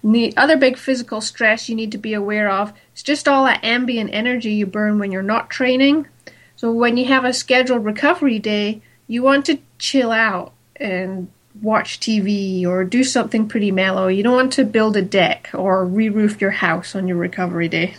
And 0.03 0.15
the 0.15 0.37
other 0.37 0.57
big 0.57 0.77
physical 0.77 1.21
stress 1.21 1.69
you 1.69 1.77
need 1.77 1.93
to 1.93 1.99
be 1.99 2.15
aware 2.15 2.51
of 2.51 2.73
is 2.97 3.03
just 3.03 3.29
all 3.29 3.45
that 3.45 3.63
ambient 3.63 4.11
energy 4.13 4.53
you 4.53 4.67
burn 4.67 4.99
when 4.99 5.13
you're 5.13 5.23
not 5.23 5.51
training. 5.51 6.09
So 6.57 6.73
when 6.73 6.97
you 6.97 7.07
have 7.07 7.25
a 7.25 7.33
scheduled 7.33 7.85
recovery 7.85 8.39
day, 8.39 8.83
you 9.07 9.23
want 9.23 9.47
to 9.47 9.59
chill 9.79 10.11
out 10.11 10.53
and 10.77 11.29
watch 11.61 12.01
TV 12.01 12.67
or 12.67 12.85
do 12.85 13.05
something 13.05 13.49
pretty 13.49 13.71
mellow. 13.71 14.09
You 14.09 14.23
don't 14.23 14.35
want 14.35 14.53
to 14.55 14.65
build 14.65 14.97
a 14.97 15.03
deck 15.03 15.51
or 15.53 15.85
re-roof 15.85 16.41
your 16.41 16.51
house 16.51 16.95
on 16.95 17.07
your 17.07 17.19
recovery 17.19 17.69
day. 17.69 17.95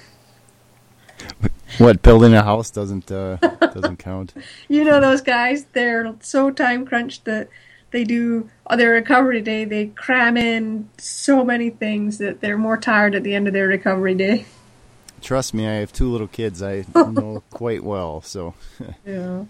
What 1.77 2.01
building 2.01 2.33
a 2.33 2.43
house 2.43 2.69
doesn't 2.69 3.11
uh, 3.11 3.37
doesn't 3.37 3.97
count. 3.97 4.33
You 4.67 4.83
know 4.83 4.99
those 4.99 5.21
guys? 5.21 5.65
They're 5.73 6.15
so 6.19 6.51
time 6.51 6.85
crunched 6.85 7.25
that 7.25 7.49
they 7.91 8.03
do 8.03 8.49
on 8.67 8.77
their 8.77 8.91
recovery 8.91 9.41
day. 9.41 9.65
They 9.65 9.87
cram 9.87 10.35
in 10.35 10.89
so 10.97 11.43
many 11.43 11.69
things 11.69 12.17
that 12.17 12.41
they're 12.41 12.57
more 12.57 12.77
tired 12.77 13.15
at 13.15 13.23
the 13.23 13.35
end 13.35 13.47
of 13.47 13.53
their 13.53 13.67
recovery 13.67 14.15
day. 14.15 14.45
Trust 15.21 15.53
me, 15.53 15.67
I 15.67 15.75
have 15.75 15.93
two 15.93 16.11
little 16.11 16.27
kids. 16.27 16.61
I 16.61 16.85
know 16.95 17.43
quite 17.49 17.83
well. 17.83 18.21
So 18.21 18.55
yeah. 19.05 19.45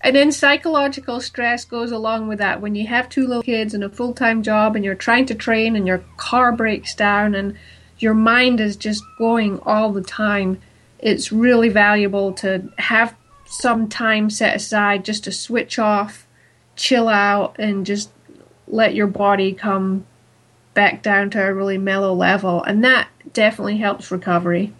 And 0.00 0.14
then 0.14 0.30
psychological 0.30 1.20
stress 1.20 1.64
goes 1.64 1.90
along 1.90 2.28
with 2.28 2.38
that. 2.38 2.60
When 2.60 2.74
you 2.74 2.86
have 2.86 3.08
two 3.08 3.26
little 3.26 3.42
kids 3.42 3.74
and 3.74 3.82
a 3.82 3.88
full 3.88 4.14
time 4.14 4.42
job 4.42 4.76
and 4.76 4.84
you're 4.84 4.94
trying 4.94 5.26
to 5.26 5.34
train 5.34 5.74
and 5.74 5.86
your 5.86 6.04
car 6.16 6.52
breaks 6.52 6.94
down 6.94 7.34
and 7.34 7.56
your 7.98 8.14
mind 8.14 8.60
is 8.60 8.76
just 8.76 9.02
going 9.18 9.58
all 9.60 9.92
the 9.92 10.02
time, 10.02 10.60
it's 10.98 11.32
really 11.32 11.68
valuable 11.68 12.32
to 12.34 12.70
have 12.78 13.14
some 13.46 13.88
time 13.88 14.30
set 14.30 14.56
aside 14.56 15.04
just 15.04 15.24
to 15.24 15.32
switch 15.32 15.78
off, 15.78 16.26
chill 16.76 17.08
out, 17.08 17.56
and 17.58 17.86
just 17.86 18.10
let 18.66 18.94
your 18.94 19.06
body 19.06 19.52
come 19.52 20.06
back 20.74 21.02
down 21.02 21.30
to 21.30 21.42
a 21.42 21.54
really 21.54 21.78
mellow 21.78 22.12
level. 22.12 22.62
And 22.62 22.84
that 22.84 23.08
definitely 23.32 23.78
helps 23.78 24.10
recovery. 24.10 24.72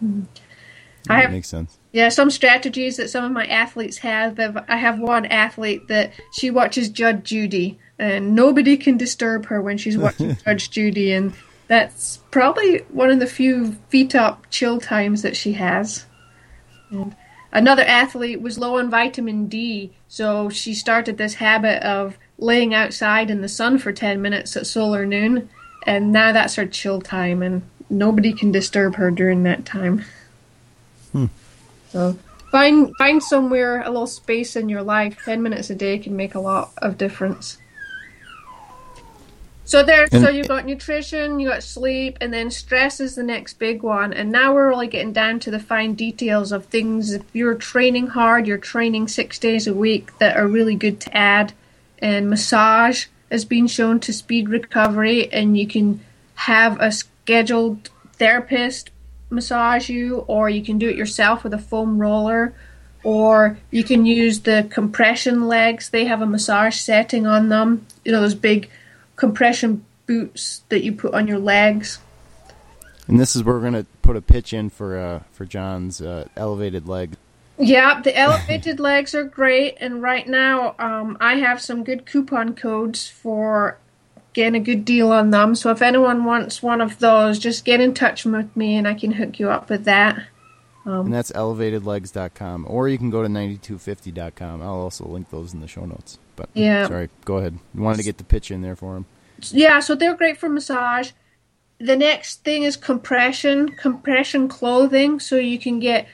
Hmm. 0.00 0.22
I 1.08 1.20
have, 1.20 1.30
makes 1.30 1.48
sense. 1.48 1.78
Yeah, 1.92 2.08
some 2.08 2.30
strategies 2.30 2.96
that 2.96 3.10
some 3.10 3.24
of 3.24 3.32
my 3.32 3.46
athletes 3.46 3.98
have. 3.98 4.38
I 4.68 4.76
have 4.76 4.98
one 4.98 5.26
athlete 5.26 5.88
that 5.88 6.12
she 6.32 6.50
watches 6.50 6.88
Judge 6.88 7.22
Judy, 7.24 7.78
and 7.98 8.34
nobody 8.34 8.76
can 8.76 8.96
disturb 8.96 9.46
her 9.46 9.62
when 9.62 9.78
she's 9.78 9.96
watching 9.96 10.36
Judge 10.44 10.70
Judy, 10.70 11.12
and 11.12 11.32
that's 11.68 12.18
probably 12.30 12.78
one 12.90 13.10
of 13.10 13.18
the 13.18 13.26
few 13.26 13.72
feet 13.88 14.14
up 14.14 14.48
chill 14.50 14.78
times 14.78 15.22
that 15.22 15.36
she 15.36 15.54
has. 15.54 16.06
And 16.90 17.14
another 17.52 17.82
athlete 17.82 18.40
was 18.40 18.58
low 18.58 18.78
on 18.78 18.90
vitamin 18.90 19.46
D, 19.48 19.92
so 20.08 20.48
she 20.48 20.74
started 20.74 21.18
this 21.18 21.34
habit 21.34 21.82
of 21.82 22.16
laying 22.38 22.74
outside 22.74 23.30
in 23.30 23.40
the 23.40 23.48
sun 23.48 23.78
for 23.78 23.92
10 23.92 24.22
minutes 24.22 24.56
at 24.56 24.66
solar 24.66 25.06
noon, 25.06 25.48
and 25.84 26.12
now 26.12 26.32
that's 26.32 26.54
her 26.56 26.66
chill 26.66 27.00
time, 27.00 27.42
and 27.42 27.62
nobody 27.90 28.32
can 28.32 28.52
disturb 28.52 28.96
her 28.96 29.10
during 29.10 29.42
that 29.44 29.64
time. 29.64 30.04
Hmm. 31.12 31.26
So 31.90 32.18
find 32.50 32.94
find 32.96 33.22
somewhere 33.22 33.82
a 33.82 33.88
little 33.88 34.06
space 34.06 34.56
in 34.56 34.68
your 34.68 34.82
life. 34.82 35.18
Ten 35.24 35.42
minutes 35.42 35.70
a 35.70 35.74
day 35.74 35.98
can 35.98 36.16
make 36.16 36.34
a 36.34 36.40
lot 36.40 36.72
of 36.78 36.98
difference. 36.98 37.58
So 39.66 39.82
there, 39.82 40.06
and, 40.12 40.22
so 40.22 40.30
you've 40.30 40.46
got 40.46 40.64
nutrition, 40.64 41.40
you 41.40 41.48
got 41.48 41.64
sleep, 41.64 42.18
and 42.20 42.32
then 42.32 42.52
stress 42.52 43.00
is 43.00 43.16
the 43.16 43.24
next 43.24 43.58
big 43.58 43.82
one. 43.82 44.12
And 44.12 44.30
now 44.30 44.54
we're 44.54 44.68
really 44.68 44.86
getting 44.86 45.12
down 45.12 45.40
to 45.40 45.50
the 45.50 45.58
fine 45.58 45.94
details 45.94 46.52
of 46.52 46.66
things. 46.66 47.12
If 47.12 47.24
you're 47.32 47.56
training 47.56 48.06
hard, 48.06 48.46
you're 48.46 48.58
training 48.58 49.08
six 49.08 49.40
days 49.40 49.66
a 49.66 49.74
week 49.74 50.16
that 50.18 50.36
are 50.36 50.46
really 50.46 50.76
good 50.76 51.00
to 51.00 51.16
add. 51.16 51.52
And 51.98 52.30
massage 52.30 53.06
has 53.28 53.44
been 53.44 53.66
shown 53.66 53.98
to 54.00 54.12
speed 54.12 54.48
recovery, 54.48 55.32
and 55.32 55.58
you 55.58 55.66
can 55.66 56.00
have 56.36 56.80
a 56.80 56.92
scheduled 56.92 57.90
therapist 58.12 58.90
massage 59.30 59.88
you, 59.88 60.18
or 60.28 60.48
you 60.48 60.62
can 60.62 60.78
do 60.78 60.88
it 60.88 60.94
yourself 60.94 61.42
with 61.42 61.52
a 61.52 61.58
foam 61.58 61.98
roller, 61.98 62.54
or 63.02 63.58
you 63.72 63.82
can 63.82 64.06
use 64.06 64.42
the 64.42 64.68
compression 64.70 65.48
legs. 65.48 65.90
They 65.90 66.04
have 66.04 66.22
a 66.22 66.26
massage 66.26 66.76
setting 66.76 67.26
on 67.26 67.48
them. 67.48 67.84
You 68.04 68.12
know, 68.12 68.20
those 68.20 68.36
big 68.36 68.70
compression 69.16 69.84
boots 70.06 70.62
that 70.68 70.84
you 70.84 70.92
put 70.92 71.14
on 71.14 71.26
your 71.26 71.38
legs. 71.38 71.98
And 73.08 73.20
this 73.20 73.36
is 73.36 73.44
where 73.44 73.54
we're 73.54 73.60
going 73.60 73.72
to 73.72 73.86
put 74.02 74.16
a 74.16 74.22
pitch 74.22 74.52
in 74.52 74.70
for 74.70 74.98
uh, 74.98 75.22
for 75.32 75.44
John's 75.44 76.00
uh, 76.00 76.28
elevated 76.36 76.88
leg. 76.88 77.16
Yeah, 77.58 78.00
the 78.00 78.16
elevated 78.18 78.80
legs 78.80 79.14
are 79.14 79.24
great, 79.24 79.76
and 79.80 80.02
right 80.02 80.26
now 80.28 80.74
um, 80.78 81.16
I 81.20 81.36
have 81.36 81.60
some 81.60 81.84
good 81.84 82.06
coupon 82.06 82.54
codes 82.54 83.08
for 83.08 83.78
getting 84.36 84.60
a 84.60 84.64
good 84.64 84.84
deal 84.84 85.12
on 85.12 85.30
them. 85.30 85.54
So 85.54 85.70
if 85.70 85.80
anyone 85.80 86.24
wants 86.24 86.62
one 86.62 86.82
of 86.82 86.98
those, 86.98 87.38
just 87.38 87.64
get 87.64 87.80
in 87.80 87.94
touch 87.94 88.26
with 88.26 88.54
me 88.54 88.76
and 88.76 88.86
I 88.86 88.92
can 88.92 89.12
hook 89.12 89.40
you 89.40 89.48
up 89.48 89.70
with 89.70 89.84
that. 89.84 90.26
Um, 90.86 91.06
and 91.06 91.14
that's 91.14 91.32
elevatedlegs.com. 91.32 92.66
Or 92.68 92.88
you 92.88 92.96
can 92.96 93.10
go 93.10 93.22
to 93.22 93.28
92fifty.com. 93.28 94.62
I'll 94.62 94.68
also 94.68 95.04
link 95.06 95.30
those 95.30 95.52
in 95.52 95.60
the 95.60 95.68
show 95.68 95.84
notes. 95.84 96.18
But 96.36 96.48
yeah. 96.54 96.86
sorry, 96.86 97.10
go 97.24 97.38
ahead. 97.38 97.58
You 97.74 97.82
wanted 97.82 97.98
to 97.98 98.04
get 98.04 98.18
the 98.18 98.24
pitch 98.24 98.50
in 98.50 98.62
there 98.62 98.76
for 98.76 98.94
them. 98.94 99.06
Yeah, 99.50 99.80
so 99.80 99.94
they're 99.94 100.14
great 100.14 100.38
for 100.38 100.48
massage. 100.48 101.10
The 101.78 101.96
next 101.96 102.44
thing 102.44 102.62
is 102.62 102.76
compression, 102.76 103.70
compression 103.70 104.48
clothing. 104.48 105.20
So 105.20 105.36
you 105.36 105.58
can 105.58 105.80
get 105.80 106.08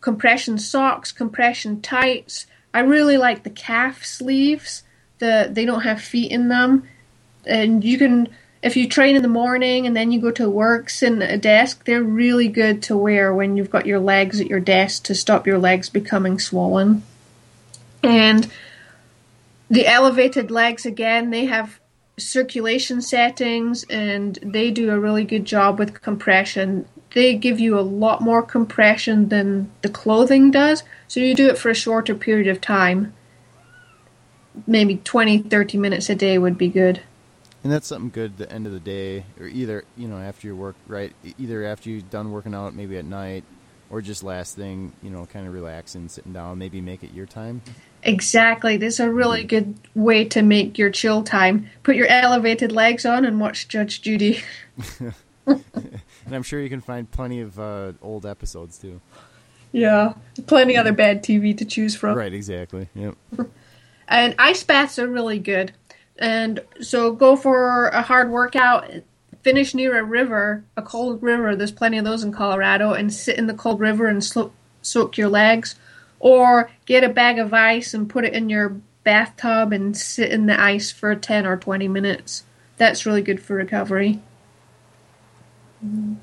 compression 0.00 0.58
socks, 0.58 1.12
compression 1.12 1.80
tights. 1.80 2.46
I 2.74 2.80
really 2.80 3.16
like 3.16 3.44
the 3.44 3.50
calf 3.50 4.04
sleeves. 4.04 4.82
The 5.18 5.48
they 5.50 5.64
don't 5.64 5.80
have 5.80 6.00
feet 6.00 6.30
in 6.30 6.48
them 6.48 6.88
and 7.48 7.82
you 7.82 7.98
can 7.98 8.28
if 8.62 8.76
you 8.76 8.88
train 8.88 9.14
in 9.14 9.22
the 9.22 9.28
morning 9.28 9.86
and 9.86 9.96
then 9.96 10.10
you 10.10 10.20
go 10.20 10.32
to 10.32 10.50
work 10.50 10.90
sitting 10.90 11.22
at 11.22 11.32
a 11.32 11.38
desk, 11.38 11.84
they're 11.84 12.02
really 12.02 12.48
good 12.48 12.82
to 12.84 12.96
wear 12.96 13.32
when 13.32 13.56
you've 13.56 13.70
got 13.70 13.86
your 13.86 14.00
legs 14.00 14.40
at 14.40 14.48
your 14.48 14.60
desk 14.60 15.04
to 15.04 15.14
stop 15.14 15.46
your 15.46 15.58
legs 15.58 15.88
becoming 15.88 16.38
swollen. 16.38 17.02
And 18.02 18.50
the 19.70 19.86
elevated 19.86 20.50
legs 20.50 20.84
again, 20.84 21.30
they 21.30 21.46
have 21.46 21.78
circulation 22.18 23.00
settings 23.00 23.84
and 23.84 24.38
they 24.42 24.72
do 24.72 24.90
a 24.90 24.98
really 24.98 25.24
good 25.24 25.44
job 25.44 25.78
with 25.78 26.02
compression. 26.02 26.86
They 27.14 27.36
give 27.36 27.60
you 27.60 27.78
a 27.78 27.80
lot 27.80 28.20
more 28.20 28.42
compression 28.42 29.28
than 29.28 29.70
the 29.82 29.88
clothing 29.88 30.50
does, 30.50 30.82
so 31.06 31.20
you 31.20 31.34
do 31.34 31.48
it 31.48 31.58
for 31.58 31.70
a 31.70 31.74
shorter 31.74 32.14
period 32.14 32.48
of 32.48 32.60
time. 32.60 33.14
Maybe 34.66 34.96
20, 34.96 35.38
30 35.42 35.78
minutes 35.78 36.10
a 36.10 36.16
day 36.16 36.38
would 36.38 36.58
be 36.58 36.68
good 36.68 37.00
and 37.62 37.72
that's 37.72 37.86
something 37.86 38.10
good 38.10 38.32
at 38.32 38.38
the 38.38 38.52
end 38.52 38.66
of 38.66 38.72
the 38.72 38.80
day 38.80 39.24
or 39.40 39.46
either 39.46 39.84
you 39.96 40.08
know 40.08 40.18
after 40.18 40.46
your 40.46 40.56
work 40.56 40.76
right 40.86 41.12
either 41.38 41.64
after 41.64 41.90
you're 41.90 42.00
done 42.02 42.30
working 42.30 42.54
out 42.54 42.74
maybe 42.74 42.96
at 42.96 43.04
night 43.04 43.44
or 43.90 44.00
just 44.00 44.22
last 44.22 44.56
thing 44.56 44.92
you 45.02 45.10
know 45.10 45.26
kind 45.26 45.46
of 45.46 45.52
relaxing 45.52 46.08
sitting 46.08 46.32
down 46.32 46.58
maybe 46.58 46.80
make 46.80 47.02
it 47.02 47.12
your 47.12 47.26
time. 47.26 47.62
Exactly. 48.04 48.76
This 48.76 48.94
is 48.94 49.00
a 49.00 49.10
really 49.10 49.42
good 49.42 49.74
way 49.94 50.24
to 50.26 50.40
make 50.40 50.78
your 50.78 50.88
chill 50.88 51.24
time. 51.24 51.68
Put 51.82 51.96
your 51.96 52.06
elevated 52.06 52.70
legs 52.70 53.04
on 53.04 53.24
and 53.24 53.40
watch 53.40 53.68
judge 53.68 54.02
judy. 54.02 54.40
And 55.46 56.36
i'm 56.36 56.42
sure 56.42 56.60
you 56.60 56.68
can 56.68 56.82
find 56.82 57.10
plenty 57.10 57.40
of 57.40 57.58
uh, 57.58 57.94
old 58.02 58.26
episodes 58.26 58.76
too. 58.76 59.00
Yeah. 59.72 60.12
Plenty 60.46 60.76
other 60.76 60.92
bad 60.92 61.24
tv 61.24 61.56
to 61.56 61.64
choose 61.64 61.96
from. 61.96 62.18
Right 62.18 62.34
exactly. 62.34 62.88
Yep. 62.94 63.16
And 64.10 64.34
ice 64.38 64.62
baths 64.64 64.98
are 64.98 65.06
really 65.06 65.38
good 65.38 65.72
and 66.18 66.60
so 66.80 67.12
go 67.12 67.36
for 67.36 67.88
a 67.88 68.02
hard 68.02 68.30
workout, 68.30 68.90
finish 69.42 69.74
near 69.74 69.98
a 69.98 70.04
river, 70.04 70.64
a 70.76 70.82
cold 70.82 71.22
river. 71.22 71.54
There's 71.54 71.72
plenty 71.72 71.98
of 71.98 72.04
those 72.04 72.24
in 72.24 72.32
Colorado, 72.32 72.92
and 72.92 73.12
sit 73.12 73.38
in 73.38 73.46
the 73.46 73.54
cold 73.54 73.80
river 73.80 74.06
and 74.06 74.22
soak 74.82 75.16
your 75.16 75.28
legs. 75.28 75.76
Or 76.20 76.68
get 76.84 77.04
a 77.04 77.08
bag 77.08 77.38
of 77.38 77.54
ice 77.54 77.94
and 77.94 78.10
put 78.10 78.24
it 78.24 78.32
in 78.32 78.50
your 78.50 78.70
bathtub 79.04 79.72
and 79.72 79.96
sit 79.96 80.32
in 80.32 80.46
the 80.46 80.60
ice 80.60 80.90
for 80.90 81.14
10 81.14 81.46
or 81.46 81.56
20 81.56 81.86
minutes. 81.86 82.42
That's 82.76 83.06
really 83.06 83.22
good 83.22 83.40
for 83.40 83.54
recovery. 83.54 84.20
Mm-hmm. 85.84 86.14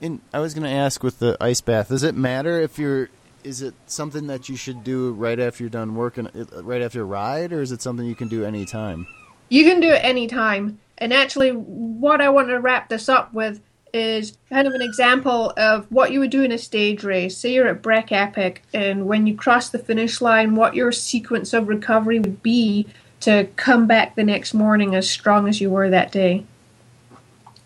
And 0.00 0.20
I 0.32 0.40
was 0.40 0.54
going 0.54 0.64
to 0.64 0.70
ask 0.70 1.02
with 1.02 1.18
the 1.18 1.36
ice 1.40 1.60
bath, 1.60 1.90
does 1.90 2.02
it 2.02 2.14
matter 2.14 2.58
if 2.58 2.78
you're 2.78 3.10
is 3.46 3.62
it 3.62 3.74
something 3.86 4.26
that 4.26 4.48
you 4.48 4.56
should 4.56 4.82
do 4.82 5.12
right 5.12 5.38
after 5.38 5.62
you're 5.62 5.70
done 5.70 5.94
working 5.94 6.26
uh, 6.26 6.62
right 6.64 6.82
after 6.82 7.02
a 7.02 7.04
ride 7.04 7.52
or 7.52 7.62
is 7.62 7.70
it 7.70 7.80
something 7.80 8.04
you 8.04 8.14
can 8.14 8.26
do 8.26 8.44
anytime? 8.44 9.06
You 9.48 9.64
can 9.64 9.78
do 9.78 9.88
it 9.90 10.04
anytime. 10.04 10.80
And 10.98 11.12
actually 11.12 11.50
what 11.50 12.20
I 12.20 12.28
want 12.28 12.48
to 12.48 12.58
wrap 12.58 12.88
this 12.88 13.08
up 13.08 13.32
with 13.32 13.60
is 13.94 14.36
kind 14.50 14.66
of 14.66 14.74
an 14.74 14.82
example 14.82 15.52
of 15.56 15.86
what 15.92 16.10
you 16.10 16.18
would 16.18 16.30
do 16.30 16.42
in 16.42 16.50
a 16.50 16.58
stage 16.58 17.04
race. 17.04 17.36
Say 17.36 17.52
you're 17.52 17.68
at 17.68 17.82
Breck 17.82 18.10
Epic, 18.10 18.64
and 18.74 19.06
when 19.06 19.26
you 19.26 19.36
cross 19.36 19.70
the 19.70 19.78
finish 19.78 20.20
line, 20.20 20.56
what 20.56 20.74
your 20.74 20.90
sequence 20.90 21.52
of 21.54 21.68
recovery 21.68 22.18
would 22.18 22.42
be 22.42 22.86
to 23.20 23.48
come 23.56 23.86
back 23.86 24.16
the 24.16 24.24
next 24.24 24.54
morning 24.54 24.94
as 24.94 25.08
strong 25.08 25.48
as 25.48 25.60
you 25.60 25.70
were 25.70 25.88
that 25.88 26.12
day. 26.12 26.44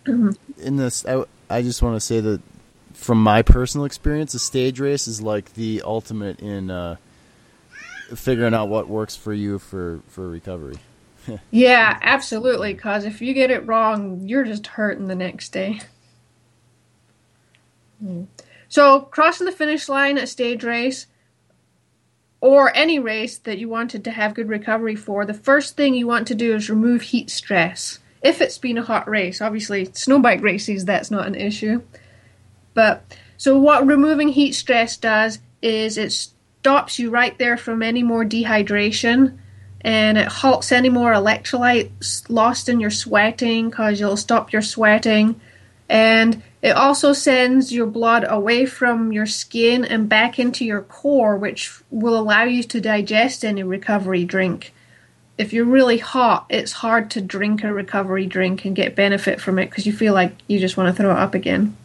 in 0.06 0.36
this, 0.76 1.04
I, 1.06 1.24
I 1.48 1.62
just 1.62 1.82
want 1.82 1.96
to 1.96 2.00
say 2.00 2.20
that 2.20 2.40
from 3.00 3.22
my 3.22 3.40
personal 3.40 3.86
experience, 3.86 4.34
a 4.34 4.38
stage 4.38 4.78
race 4.78 5.08
is 5.08 5.22
like 5.22 5.54
the 5.54 5.80
ultimate 5.84 6.40
in 6.40 6.70
uh, 6.70 6.96
figuring 8.14 8.52
out 8.52 8.68
what 8.68 8.88
works 8.88 9.16
for 9.16 9.32
you 9.32 9.58
for, 9.58 10.02
for 10.08 10.28
recovery. 10.28 10.76
yeah, 11.50 11.98
absolutely. 12.02 12.74
Because 12.74 13.06
if 13.06 13.22
you 13.22 13.32
get 13.32 13.50
it 13.50 13.66
wrong, 13.66 14.28
you're 14.28 14.44
just 14.44 14.66
hurting 14.66 15.08
the 15.08 15.14
next 15.14 15.48
day. 15.48 15.80
So, 18.68 19.00
crossing 19.00 19.46
the 19.46 19.52
finish 19.52 19.88
line 19.88 20.18
at 20.18 20.28
stage 20.28 20.62
race 20.62 21.06
or 22.42 22.74
any 22.76 22.98
race 22.98 23.38
that 23.38 23.58
you 23.58 23.68
wanted 23.68 24.04
to 24.04 24.10
have 24.10 24.34
good 24.34 24.48
recovery 24.48 24.96
for, 24.96 25.24
the 25.24 25.34
first 25.34 25.76
thing 25.76 25.94
you 25.94 26.06
want 26.06 26.26
to 26.28 26.34
do 26.34 26.54
is 26.54 26.68
remove 26.68 27.02
heat 27.02 27.30
stress. 27.30 27.98
If 28.22 28.42
it's 28.42 28.58
been 28.58 28.78
a 28.78 28.82
hot 28.82 29.08
race, 29.08 29.40
obviously, 29.40 29.86
snow 29.94 30.18
bike 30.18 30.42
races, 30.42 30.84
that's 30.84 31.10
not 31.10 31.26
an 31.26 31.34
issue. 31.34 31.82
But 32.74 33.04
so, 33.36 33.58
what 33.58 33.86
removing 33.86 34.28
heat 34.28 34.52
stress 34.54 34.96
does 34.96 35.38
is 35.62 35.98
it 35.98 36.12
stops 36.12 36.98
you 36.98 37.10
right 37.10 37.38
there 37.38 37.56
from 37.56 37.82
any 37.82 38.02
more 38.02 38.24
dehydration 38.24 39.38
and 39.82 40.18
it 40.18 40.28
halts 40.28 40.72
any 40.72 40.90
more 40.90 41.12
electrolytes 41.12 42.28
lost 42.28 42.68
in 42.68 42.80
your 42.80 42.90
sweating 42.90 43.70
because 43.70 43.98
you'll 43.98 44.16
stop 44.16 44.52
your 44.52 44.62
sweating 44.62 45.40
and 45.90 46.42
it 46.62 46.70
also 46.70 47.12
sends 47.12 47.72
your 47.72 47.86
blood 47.86 48.24
away 48.28 48.64
from 48.64 49.12
your 49.12 49.26
skin 49.26 49.84
and 49.84 50.08
back 50.08 50.38
into 50.38 50.64
your 50.64 50.82
core, 50.82 51.36
which 51.36 51.72
will 51.90 52.16
allow 52.16 52.44
you 52.44 52.62
to 52.62 52.80
digest 52.80 53.44
any 53.44 53.64
recovery 53.64 54.24
drink. 54.24 54.72
If 55.36 55.52
you're 55.52 55.64
really 55.64 55.98
hot, 55.98 56.46
it's 56.48 56.72
hard 56.72 57.10
to 57.12 57.20
drink 57.20 57.64
a 57.64 57.72
recovery 57.72 58.26
drink 58.26 58.64
and 58.64 58.76
get 58.76 58.94
benefit 58.94 59.40
from 59.40 59.58
it 59.58 59.70
because 59.70 59.84
you 59.84 59.92
feel 59.92 60.14
like 60.14 60.32
you 60.46 60.60
just 60.60 60.76
want 60.76 60.94
to 60.94 61.02
throw 61.02 61.10
it 61.10 61.18
up 61.18 61.34
again. 61.34 61.76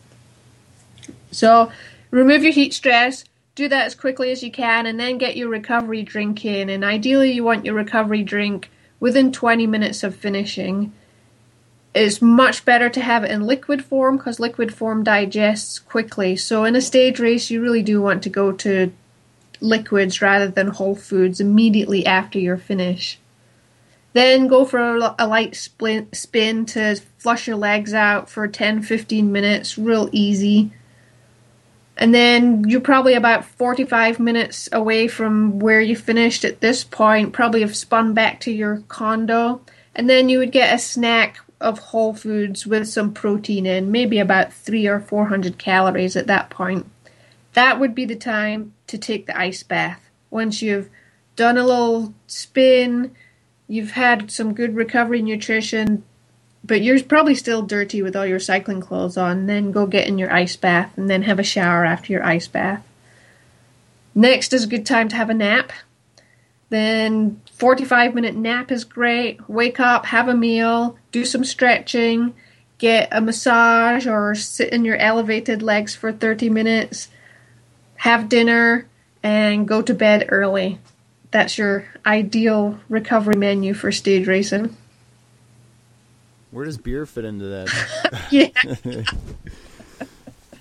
So, 1.32 1.72
remove 2.12 2.44
your 2.44 2.53
heat 2.53 2.74
stress, 2.74 3.25
do 3.55 3.67
that 3.70 3.86
as 3.86 3.96
quickly 3.96 4.32
as 4.32 4.44
you 4.44 4.51
can, 4.51 4.86
and 4.86 5.00
then 5.00 5.17
get 5.17 5.38
your 5.38 5.50
recovery 5.50 6.03
drink 6.03 6.46
in. 6.46 6.70
And 6.70 6.84
ideally, 6.84 7.32
you 7.32 7.44
want 7.44 7.65
your 7.65 7.75
recovery 7.75 8.24
drink 8.24 8.70
within 9.00 9.32
20 9.32 9.67
minutes 9.67 10.03
of 10.03 10.15
finishing 10.15 10.94
it's 11.96 12.22
much 12.22 12.65
better 12.65 12.89
to 12.89 13.00
have 13.00 13.24
it 13.24 13.32
in 13.32 13.48
liquid 13.48 13.84
form 13.84 14.17
because 14.17 14.38
liquid 14.38 14.74
form 14.74 15.03
digests 15.03 15.79
quickly. 15.79 16.36
So 16.36 16.65
in 16.65 16.75
a 16.75 16.82
stage 16.82 17.20
race, 17.22 17.50
you 17.50 17.62
really 17.62 17.82
do 17.82 18.01
want 18.01 18.22
to 18.24 18.29
go 18.29 18.51
to 18.51 18.91
liquids 19.62 20.22
rather 20.22 20.50
than 20.50 20.67
whole 20.67 20.96
foods 20.96 21.39
immediately 21.39 22.05
after 22.05 22.38
your 22.38 22.58
finish. 22.58 23.17
Then 24.12 24.48
go 24.48 24.65
for 24.65 24.79
a, 25.17 25.25
light 25.25 25.55
spin 25.55 26.65
to 26.65 26.96
flush 27.17 27.48
your 27.48 27.55
legs 27.55 27.94
out 27.94 28.29
for 28.29 28.48
10 28.48 28.82
15 28.82 29.32
minutes, 29.32 29.77
real 29.77 30.10
easy. 30.12 30.72
And 31.98 32.14
then 32.14 32.68
you're 32.68 32.82
probably 32.82 33.14
about 33.14 33.46
45 33.46 34.20
minutes 34.20 34.68
away 34.72 35.08
from 35.08 35.60
where 35.60 35.80
you 35.80 35.96
finished 35.96 36.44
at 36.44 36.60
this 36.60 36.84
point, 36.84 37.34
probably 37.34 37.62
have 37.62 37.75
spun 37.75 38.14
back 38.14 38.42
to 38.42 38.51
your 38.51 38.84
condo. 38.88 39.62
And 39.96 40.10
then 40.10 40.27
you 40.27 40.40
would 40.40 40.51
get 40.51 40.75
a 40.75 40.79
snack 40.79 41.40
of 41.62 41.79
whole 41.79 42.14
foods 42.14 42.68
with 42.68 42.88
some 42.88 43.14
protein 43.14 43.66
in, 43.66 43.92
maybe 43.92 44.20
about 44.20 44.51
three 44.53 44.88
or 44.88 45.00
four 45.00 45.27
hundred 45.27 45.58
calories 45.58 46.16
at 46.16 46.27
that 46.27 46.50
point. 46.50 46.86
That 47.53 47.79
would 47.79 47.96
be 47.96 48.05
the 48.05 48.16
time 48.16 48.74
to 48.88 48.98
take 48.98 49.25
the 49.25 49.38
ice 49.38 49.64
bath. 49.64 50.10
Once 50.29 50.62
you've 50.62 50.90
done 51.38 51.58
a 51.58 51.66
little 51.66 52.14
spin, 52.27 53.16
you've 53.68 53.92
had 53.92 54.29
some 54.29 54.53
good 54.53 54.75
recovery 54.75 55.22
nutrition, 55.22 56.03
but 56.66 56.82
you're 56.82 57.01
probably 57.04 57.36
still 57.36 57.62
dirty 57.62 58.01
with 58.01 58.16
all 58.16 58.25
your 58.25 58.40
cycling 58.40 58.82
clothes 58.82 59.18
on, 59.18 59.46
then 59.46 59.72
go 59.72 59.86
get 59.86 60.08
in 60.08 60.18
your 60.18 60.32
ice 60.32 60.56
bath 60.56 60.98
and 60.98 61.10
then 61.10 61.22
have 61.24 61.40
a 61.40 61.44
shower 61.44 61.86
after 61.86 62.12
your 62.12 62.24
ice 62.24 62.48
bath. 62.48 62.84
Next 64.16 64.54
is 64.54 64.64
a 64.64 64.68
good 64.68 64.86
time 64.86 65.08
to 65.10 65.16
have 65.16 65.30
a 65.30 65.34
nap. 65.34 65.72
Then 66.70 67.42
45 67.54 68.16
minute 68.16 68.36
nap 68.36 68.72
is 68.72 68.84
great. 68.84 69.48
Wake 69.48 69.80
up, 69.80 70.08
have 70.08 70.28
a 70.28 70.34
meal, 70.34 70.98
do 71.12 71.24
some 71.24 71.44
stretching, 71.44 72.34
get 72.80 73.10
a 73.12 73.22
massage 73.22 74.08
or 74.08 74.34
sit 74.34 74.74
in 74.74 74.86
your 74.86 74.98
elevated 74.98 75.62
legs 75.62 75.96
for 75.96 76.12
30 76.12 76.50
minutes, 76.50 77.10
have 77.98 78.30
dinner, 78.30 78.88
and 79.22 79.68
go 79.68 79.82
to 79.82 79.94
bed 79.94 80.25
early. 80.30 80.80
That's 81.32 81.58
your 81.58 81.86
ideal 82.06 82.80
recovery 82.90 83.36
menu 83.36 83.74
for 83.74 83.92
stage 83.92 84.28
racing. 84.28 84.75
Where 86.55 86.63
does 86.63 86.77
beer 86.77 87.05
fit 87.05 87.25
into 87.25 87.48
that? 87.48 88.27
yeah. 88.31 88.48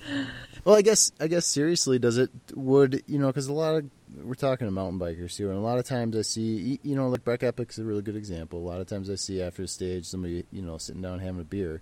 well, 0.65 0.75
I 0.75 0.83
guess 0.83 1.13
I 1.21 1.29
guess 1.29 1.47
seriously, 1.47 2.01
does 2.01 2.19
it 2.19 2.31
would 2.53 3.05
you 3.07 3.21
know 3.21 3.29
because 3.29 3.47
a 3.47 3.53
lot 3.53 3.77
of 3.77 3.89
we're 4.25 4.35
talking 4.35 4.67
to 4.67 4.73
mountain 4.73 4.99
bikers 4.99 5.37
here, 5.37 5.51
and 5.51 5.57
a 5.57 5.61
lot 5.61 5.79
of 5.79 5.85
times 5.85 6.17
I 6.17 6.23
see, 6.23 6.81
you 6.83 6.97
know, 6.97 7.09
like 7.11 7.23
Breck 7.23 7.45
Epic's 7.45 7.79
a 7.79 7.85
really 7.85 8.03
good 8.03 8.17
example. 8.17 8.59
A 8.59 8.67
lot 8.69 8.81
of 8.81 8.89
times 8.89 9.09
I 9.09 9.15
see 9.15 9.41
after 9.41 9.63
the 9.63 9.69
stage 9.69 10.05
somebody, 10.05 10.45
you 10.51 10.63
know, 10.63 10.79
sitting 10.79 11.01
down 11.01 11.21
having 11.21 11.41
a 11.41 11.45
beer. 11.45 11.81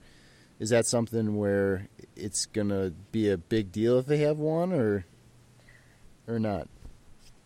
Is 0.59 0.69
that 0.69 0.85
something 0.85 1.39
where 1.39 1.89
it's 2.15 2.45
gonna 2.45 2.93
be 3.13 3.31
a 3.31 3.39
big 3.39 3.73
deal 3.73 3.99
if 3.99 4.05
they 4.05 4.19
have 4.19 4.37
one, 4.37 4.75
or 4.75 5.07
or 6.29 6.39
not? 6.39 6.69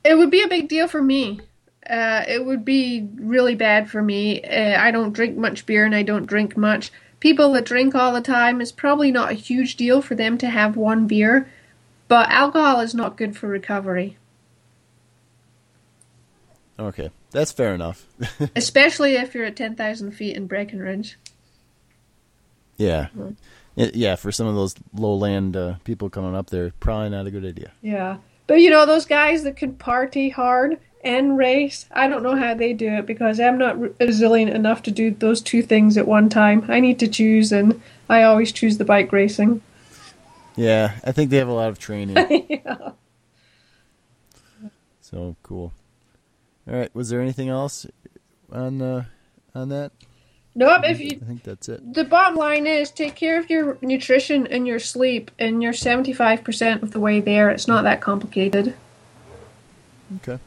It 0.03 0.19
would 0.19 0.33
be 0.33 0.43
a 0.43 0.49
big 0.49 0.67
deal 0.67 0.89
for 0.89 1.01
me. 1.01 1.43
Uh, 1.89 2.25
it 2.27 2.45
would 2.45 2.65
be 2.65 3.09
really 3.17 3.55
bad 3.55 3.89
for 3.89 4.03
me. 4.03 4.43
Uh, 4.43 4.81
I 4.81 4.91
don't 4.91 5.13
drink 5.13 5.37
much 5.37 5.67
beer, 5.67 5.85
and 5.85 5.95
I 5.95 6.03
don't 6.03 6.27
drink 6.27 6.57
much. 6.57 6.91
People 7.21 7.53
that 7.53 7.65
drink 7.65 7.95
all 7.95 8.13
the 8.13 8.21
time 8.21 8.61
is 8.61 8.73
probably 8.73 9.11
not 9.11 9.31
a 9.31 9.35
huge 9.35 9.77
deal 9.77 10.03
for 10.03 10.15
them 10.15 10.37
to 10.39 10.49
have 10.49 10.77
one 10.77 11.07
beer, 11.07 11.49
but 12.09 12.31
alcohol 12.31 12.81
is 12.81 12.95
not 12.95 13.17
good 13.17 13.37
for 13.37 13.49
recovery. 13.49 14.17
Okay, 16.79 17.11
that's 17.31 17.53
fair 17.53 17.75
enough. 17.75 18.07
Especially 18.57 19.15
if 19.15 19.35
you're 19.35 19.47
at 19.47 19.57
10,000 19.57 20.13
feet 20.13 20.37
in 20.37 20.47
Breckenridge. 20.47 21.19
Yeah. 22.77 23.09
Mm-hmm. 23.17 23.31
Yeah, 23.77 24.17
for 24.17 24.33
some 24.33 24.47
of 24.47 24.55
those 24.55 24.75
lowland 24.95 25.57
uh, 25.57 25.75
people 25.85 26.11
coming 26.11 26.35
up 26.35 26.51
there, 26.51 26.73
probably 26.81 27.11
not 27.11 27.27
a 27.27 27.31
good 27.31 27.45
idea. 27.45 27.73
Yeah. 27.83 28.19
But 28.47 28.61
you 28.61 28.71
know, 28.71 28.87
those 28.87 29.07
guys 29.07 29.43
that 29.43 29.57
can 29.57 29.75
party 29.75 30.29
hard 30.29 30.79
and 31.07 31.39
race, 31.39 31.87
I 31.93 32.09
don't 32.09 32.25
know 32.25 32.35
how 32.35 32.55
they 32.55 32.73
do 32.73 32.89
it 32.89 33.07
because 33.07 33.39
I'm 33.39 33.57
not 33.57 33.79
resilient 34.01 34.51
enough 34.51 34.83
to 34.83 34.91
do 34.91 35.13
those 35.13 35.41
two 35.41 35.63
things 35.63 35.97
at 35.97 36.09
one 36.09 36.29
time. 36.29 36.67
I 36.69 36.81
need 36.81 36.99
to 36.99 37.07
choose, 37.07 37.53
and 37.53 37.81
I 38.11 38.25
always 38.25 38.51
choose 38.51 38.77
the 38.77 38.85
bike 38.85 39.13
racing. 39.13 39.63
Yeah, 40.57 40.97
I 41.05 41.13
think 41.13 41.31
they 41.31 41.37
have 41.37 41.49
a 41.49 41.53
lot 41.53 41.69
of 41.69 41.79
training. 41.79 42.17
yeah. 42.49 42.91
So 45.01 45.37
cool. 45.45 45.73
All 46.69 46.75
right. 46.75 46.93
Was 46.93 47.09
there 47.09 47.21
anything 47.21 47.49
else 47.49 47.87
on 48.51 48.83
uh, 48.83 49.05
on 49.55 49.69
that? 49.69 49.93
Nope. 50.57 50.81
If 50.85 51.01
you, 51.01 51.21
I 51.23 51.25
think 51.25 51.45
that's 51.45 51.69
it. 51.69 51.95
The 51.95 52.03
bottom 52.03 52.37
line 52.37 52.67
is 52.67 52.91
take 52.91 53.15
care 53.15 53.39
of 53.39 53.49
your 53.49 53.79
nutrition 53.81 54.47
and 54.49 54.67
your 54.67 54.81
sleep, 54.81 55.31
and 55.39 55.63
you're 55.63 55.73
seventy 55.73 56.13
five 56.13 56.43
percent 56.43 56.83
of 56.83 56.91
the 56.91 56.99
way 56.99 57.21
there. 57.21 57.49
It's 57.51 57.69
not 57.69 57.85
that 57.85 58.01
complicated. 58.01 58.75
Okay. 60.17 60.41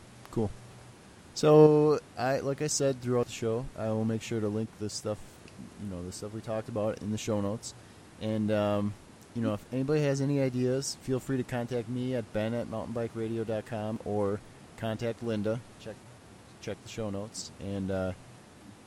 So 1.40 2.02
I, 2.18 2.40
like 2.40 2.62
I 2.62 2.68
said 2.68 3.00
throughout 3.02 3.28
the 3.28 3.32
show, 3.32 3.66
I 3.78 3.88
will 3.92 4.04
make 4.04 4.22
sure 4.22 4.42
to 4.42 4.50
link 4.50 4.68
this 4.78 4.92
stuff, 4.92 5.18
you 5.82 5.90
know, 5.90 6.04
the 6.04 6.12
stuff 6.12 6.34
we 6.34 6.42
talked 6.42 6.68
about 6.68 7.02
in 7.02 7.12
the 7.12 7.18
show 7.18 7.40
notes, 7.40 7.74
and 8.20 8.52
um, 8.52 8.94
you 9.34 9.42
know, 9.42 9.54
if 9.54 9.66
anybody 9.72 10.02
has 10.02 10.20
any 10.20 10.42
ideas, 10.42 10.98
feel 11.02 11.18
free 11.18 11.38
to 11.38 11.44
contact 11.44 11.88
me 11.88 12.14
at 12.14 12.34
ben 12.34 12.54
at 12.54 12.68
mountainbikeradio.com 12.68 14.02
or 14.04 14.42
contact 14.76 15.24
Lynda. 15.24 15.62
Check 15.80 15.96
check 16.60 16.76
the 16.84 16.90
show 16.90 17.10
notes, 17.10 17.54
and 17.62 17.90
uh, 17.90 18.12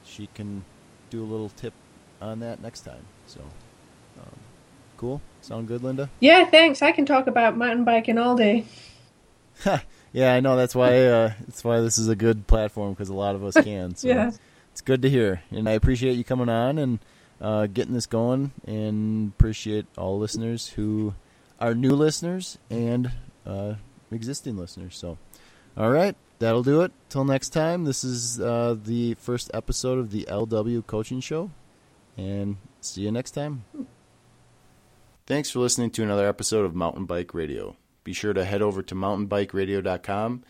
she 0.05 0.29
can 0.35 0.63
do 1.09 1.23
a 1.23 1.25
little 1.25 1.49
tip 1.49 1.73
on 2.21 2.41
that 2.41 2.61
next 2.61 2.83
time. 2.83 3.07
So, 3.29 3.41
um, 4.21 4.39
cool. 4.99 5.23
Sound 5.41 5.69
good, 5.69 5.81
Lynda? 5.81 6.11
Yeah, 6.21 6.45
thanks. 6.45 6.83
I 6.83 6.93
can 6.93 7.07
talk 7.07 7.29
about 7.29 7.57
mountain 7.57 7.85
biking 7.85 8.19
all 8.19 8.37
day. 8.37 8.67
Yeah, 10.13 10.33
I 10.35 10.41
know. 10.41 10.57
That's 10.57 10.75
why. 10.75 11.07
Uh, 11.07 11.33
that's 11.47 11.65
why 11.65 11.81
this 11.81 11.97
is 11.99 12.09
a 12.09 12.17
good 12.17 12.47
platform 12.47 12.93
because 12.93 13.09
a 13.09 13.15
lot 13.15 13.35
of 13.35 13.45
us 13.45 13.55
can. 13.65 13.95
So 13.97 14.09
Yeah. 14.09 14.31
it's 14.71 14.81
good 14.83 15.03
to 15.03 15.11
hear, 15.11 15.43
and 15.51 15.69
I 15.69 15.73
appreciate 15.73 16.15
you 16.17 16.25
coming 16.25 16.49
on 16.49 16.79
and 16.79 16.99
uh, 17.41 17.67
getting 17.67 17.95
this 17.95 18.07
going, 18.07 18.53
and 18.67 19.33
appreciate 19.39 19.87
all 19.97 20.19
listeners 20.19 20.69
who 20.71 21.15
are 21.61 21.75
new 21.75 21.93
listeners 21.93 22.59
and 22.71 23.11
uh, 23.47 23.75
existing 24.11 24.57
listeners. 24.59 24.97
So, 24.97 25.17
all 25.77 25.91
right, 25.91 26.15
that'll 26.41 26.63
do 26.63 26.83
it. 26.83 26.93
Till 27.09 27.25
next 27.25 27.49
time. 27.51 27.85
This 27.85 28.05
is 28.05 28.39
uh, 28.41 28.77
the 28.85 29.15
first 29.15 29.51
episode 29.55 29.99
of 29.99 30.11
the 30.11 30.25
LW 30.31 30.87
Coaching 30.87 31.21
Show, 31.21 31.51
and 32.19 32.57
see 32.83 33.01
you 33.03 33.11
next 33.11 33.31
time. 33.33 33.65
Thanks 35.27 35.51
for 35.51 35.61
listening 35.61 35.91
to 35.93 36.03
another 36.03 36.29
episode 36.29 36.65
of 36.65 36.75
Mountain 36.75 37.07
Bike 37.07 37.33
Radio. 37.33 37.77
Be 38.05 38.13
sure 38.13 38.33
to 38.33 38.45
head 38.45 38.63
over 38.63 38.83
to 38.83 38.95
mountainbikeradio.com 38.95 40.43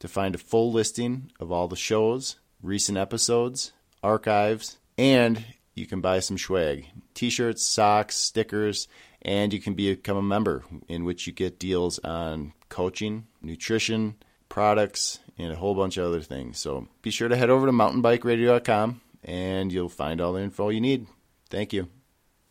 to 0.00 0.08
find 0.08 0.34
a 0.34 0.38
full 0.38 0.72
listing 0.72 1.30
of 1.40 1.50
all 1.50 1.68
the 1.68 1.76
shows, 1.76 2.36
recent 2.62 2.98
episodes, 2.98 3.72
archives, 4.02 4.78
and 4.96 5.44
you 5.74 5.86
can 5.86 6.00
buy 6.00 6.20
some 6.20 6.38
swag 6.38 6.86
t 7.14 7.30
shirts, 7.30 7.64
socks, 7.64 8.16
stickers, 8.16 8.88
and 9.22 9.52
you 9.52 9.60
can 9.60 9.74
become 9.74 10.16
a 10.16 10.22
member, 10.22 10.64
in 10.86 11.04
which 11.04 11.26
you 11.26 11.32
get 11.32 11.58
deals 11.58 11.98
on 12.00 12.52
coaching, 12.68 13.26
nutrition, 13.42 14.14
products, 14.48 15.18
and 15.36 15.52
a 15.52 15.56
whole 15.56 15.74
bunch 15.74 15.96
of 15.96 16.06
other 16.06 16.20
things. 16.20 16.58
So 16.58 16.88
be 17.02 17.10
sure 17.10 17.28
to 17.28 17.36
head 17.36 17.50
over 17.50 17.66
to 17.66 17.72
mountainbikeradio.com 17.72 19.00
and 19.24 19.72
you'll 19.72 19.88
find 19.88 20.20
all 20.20 20.32
the 20.32 20.42
info 20.42 20.68
you 20.68 20.80
need. 20.80 21.06
Thank 21.50 21.72
you. 21.72 21.88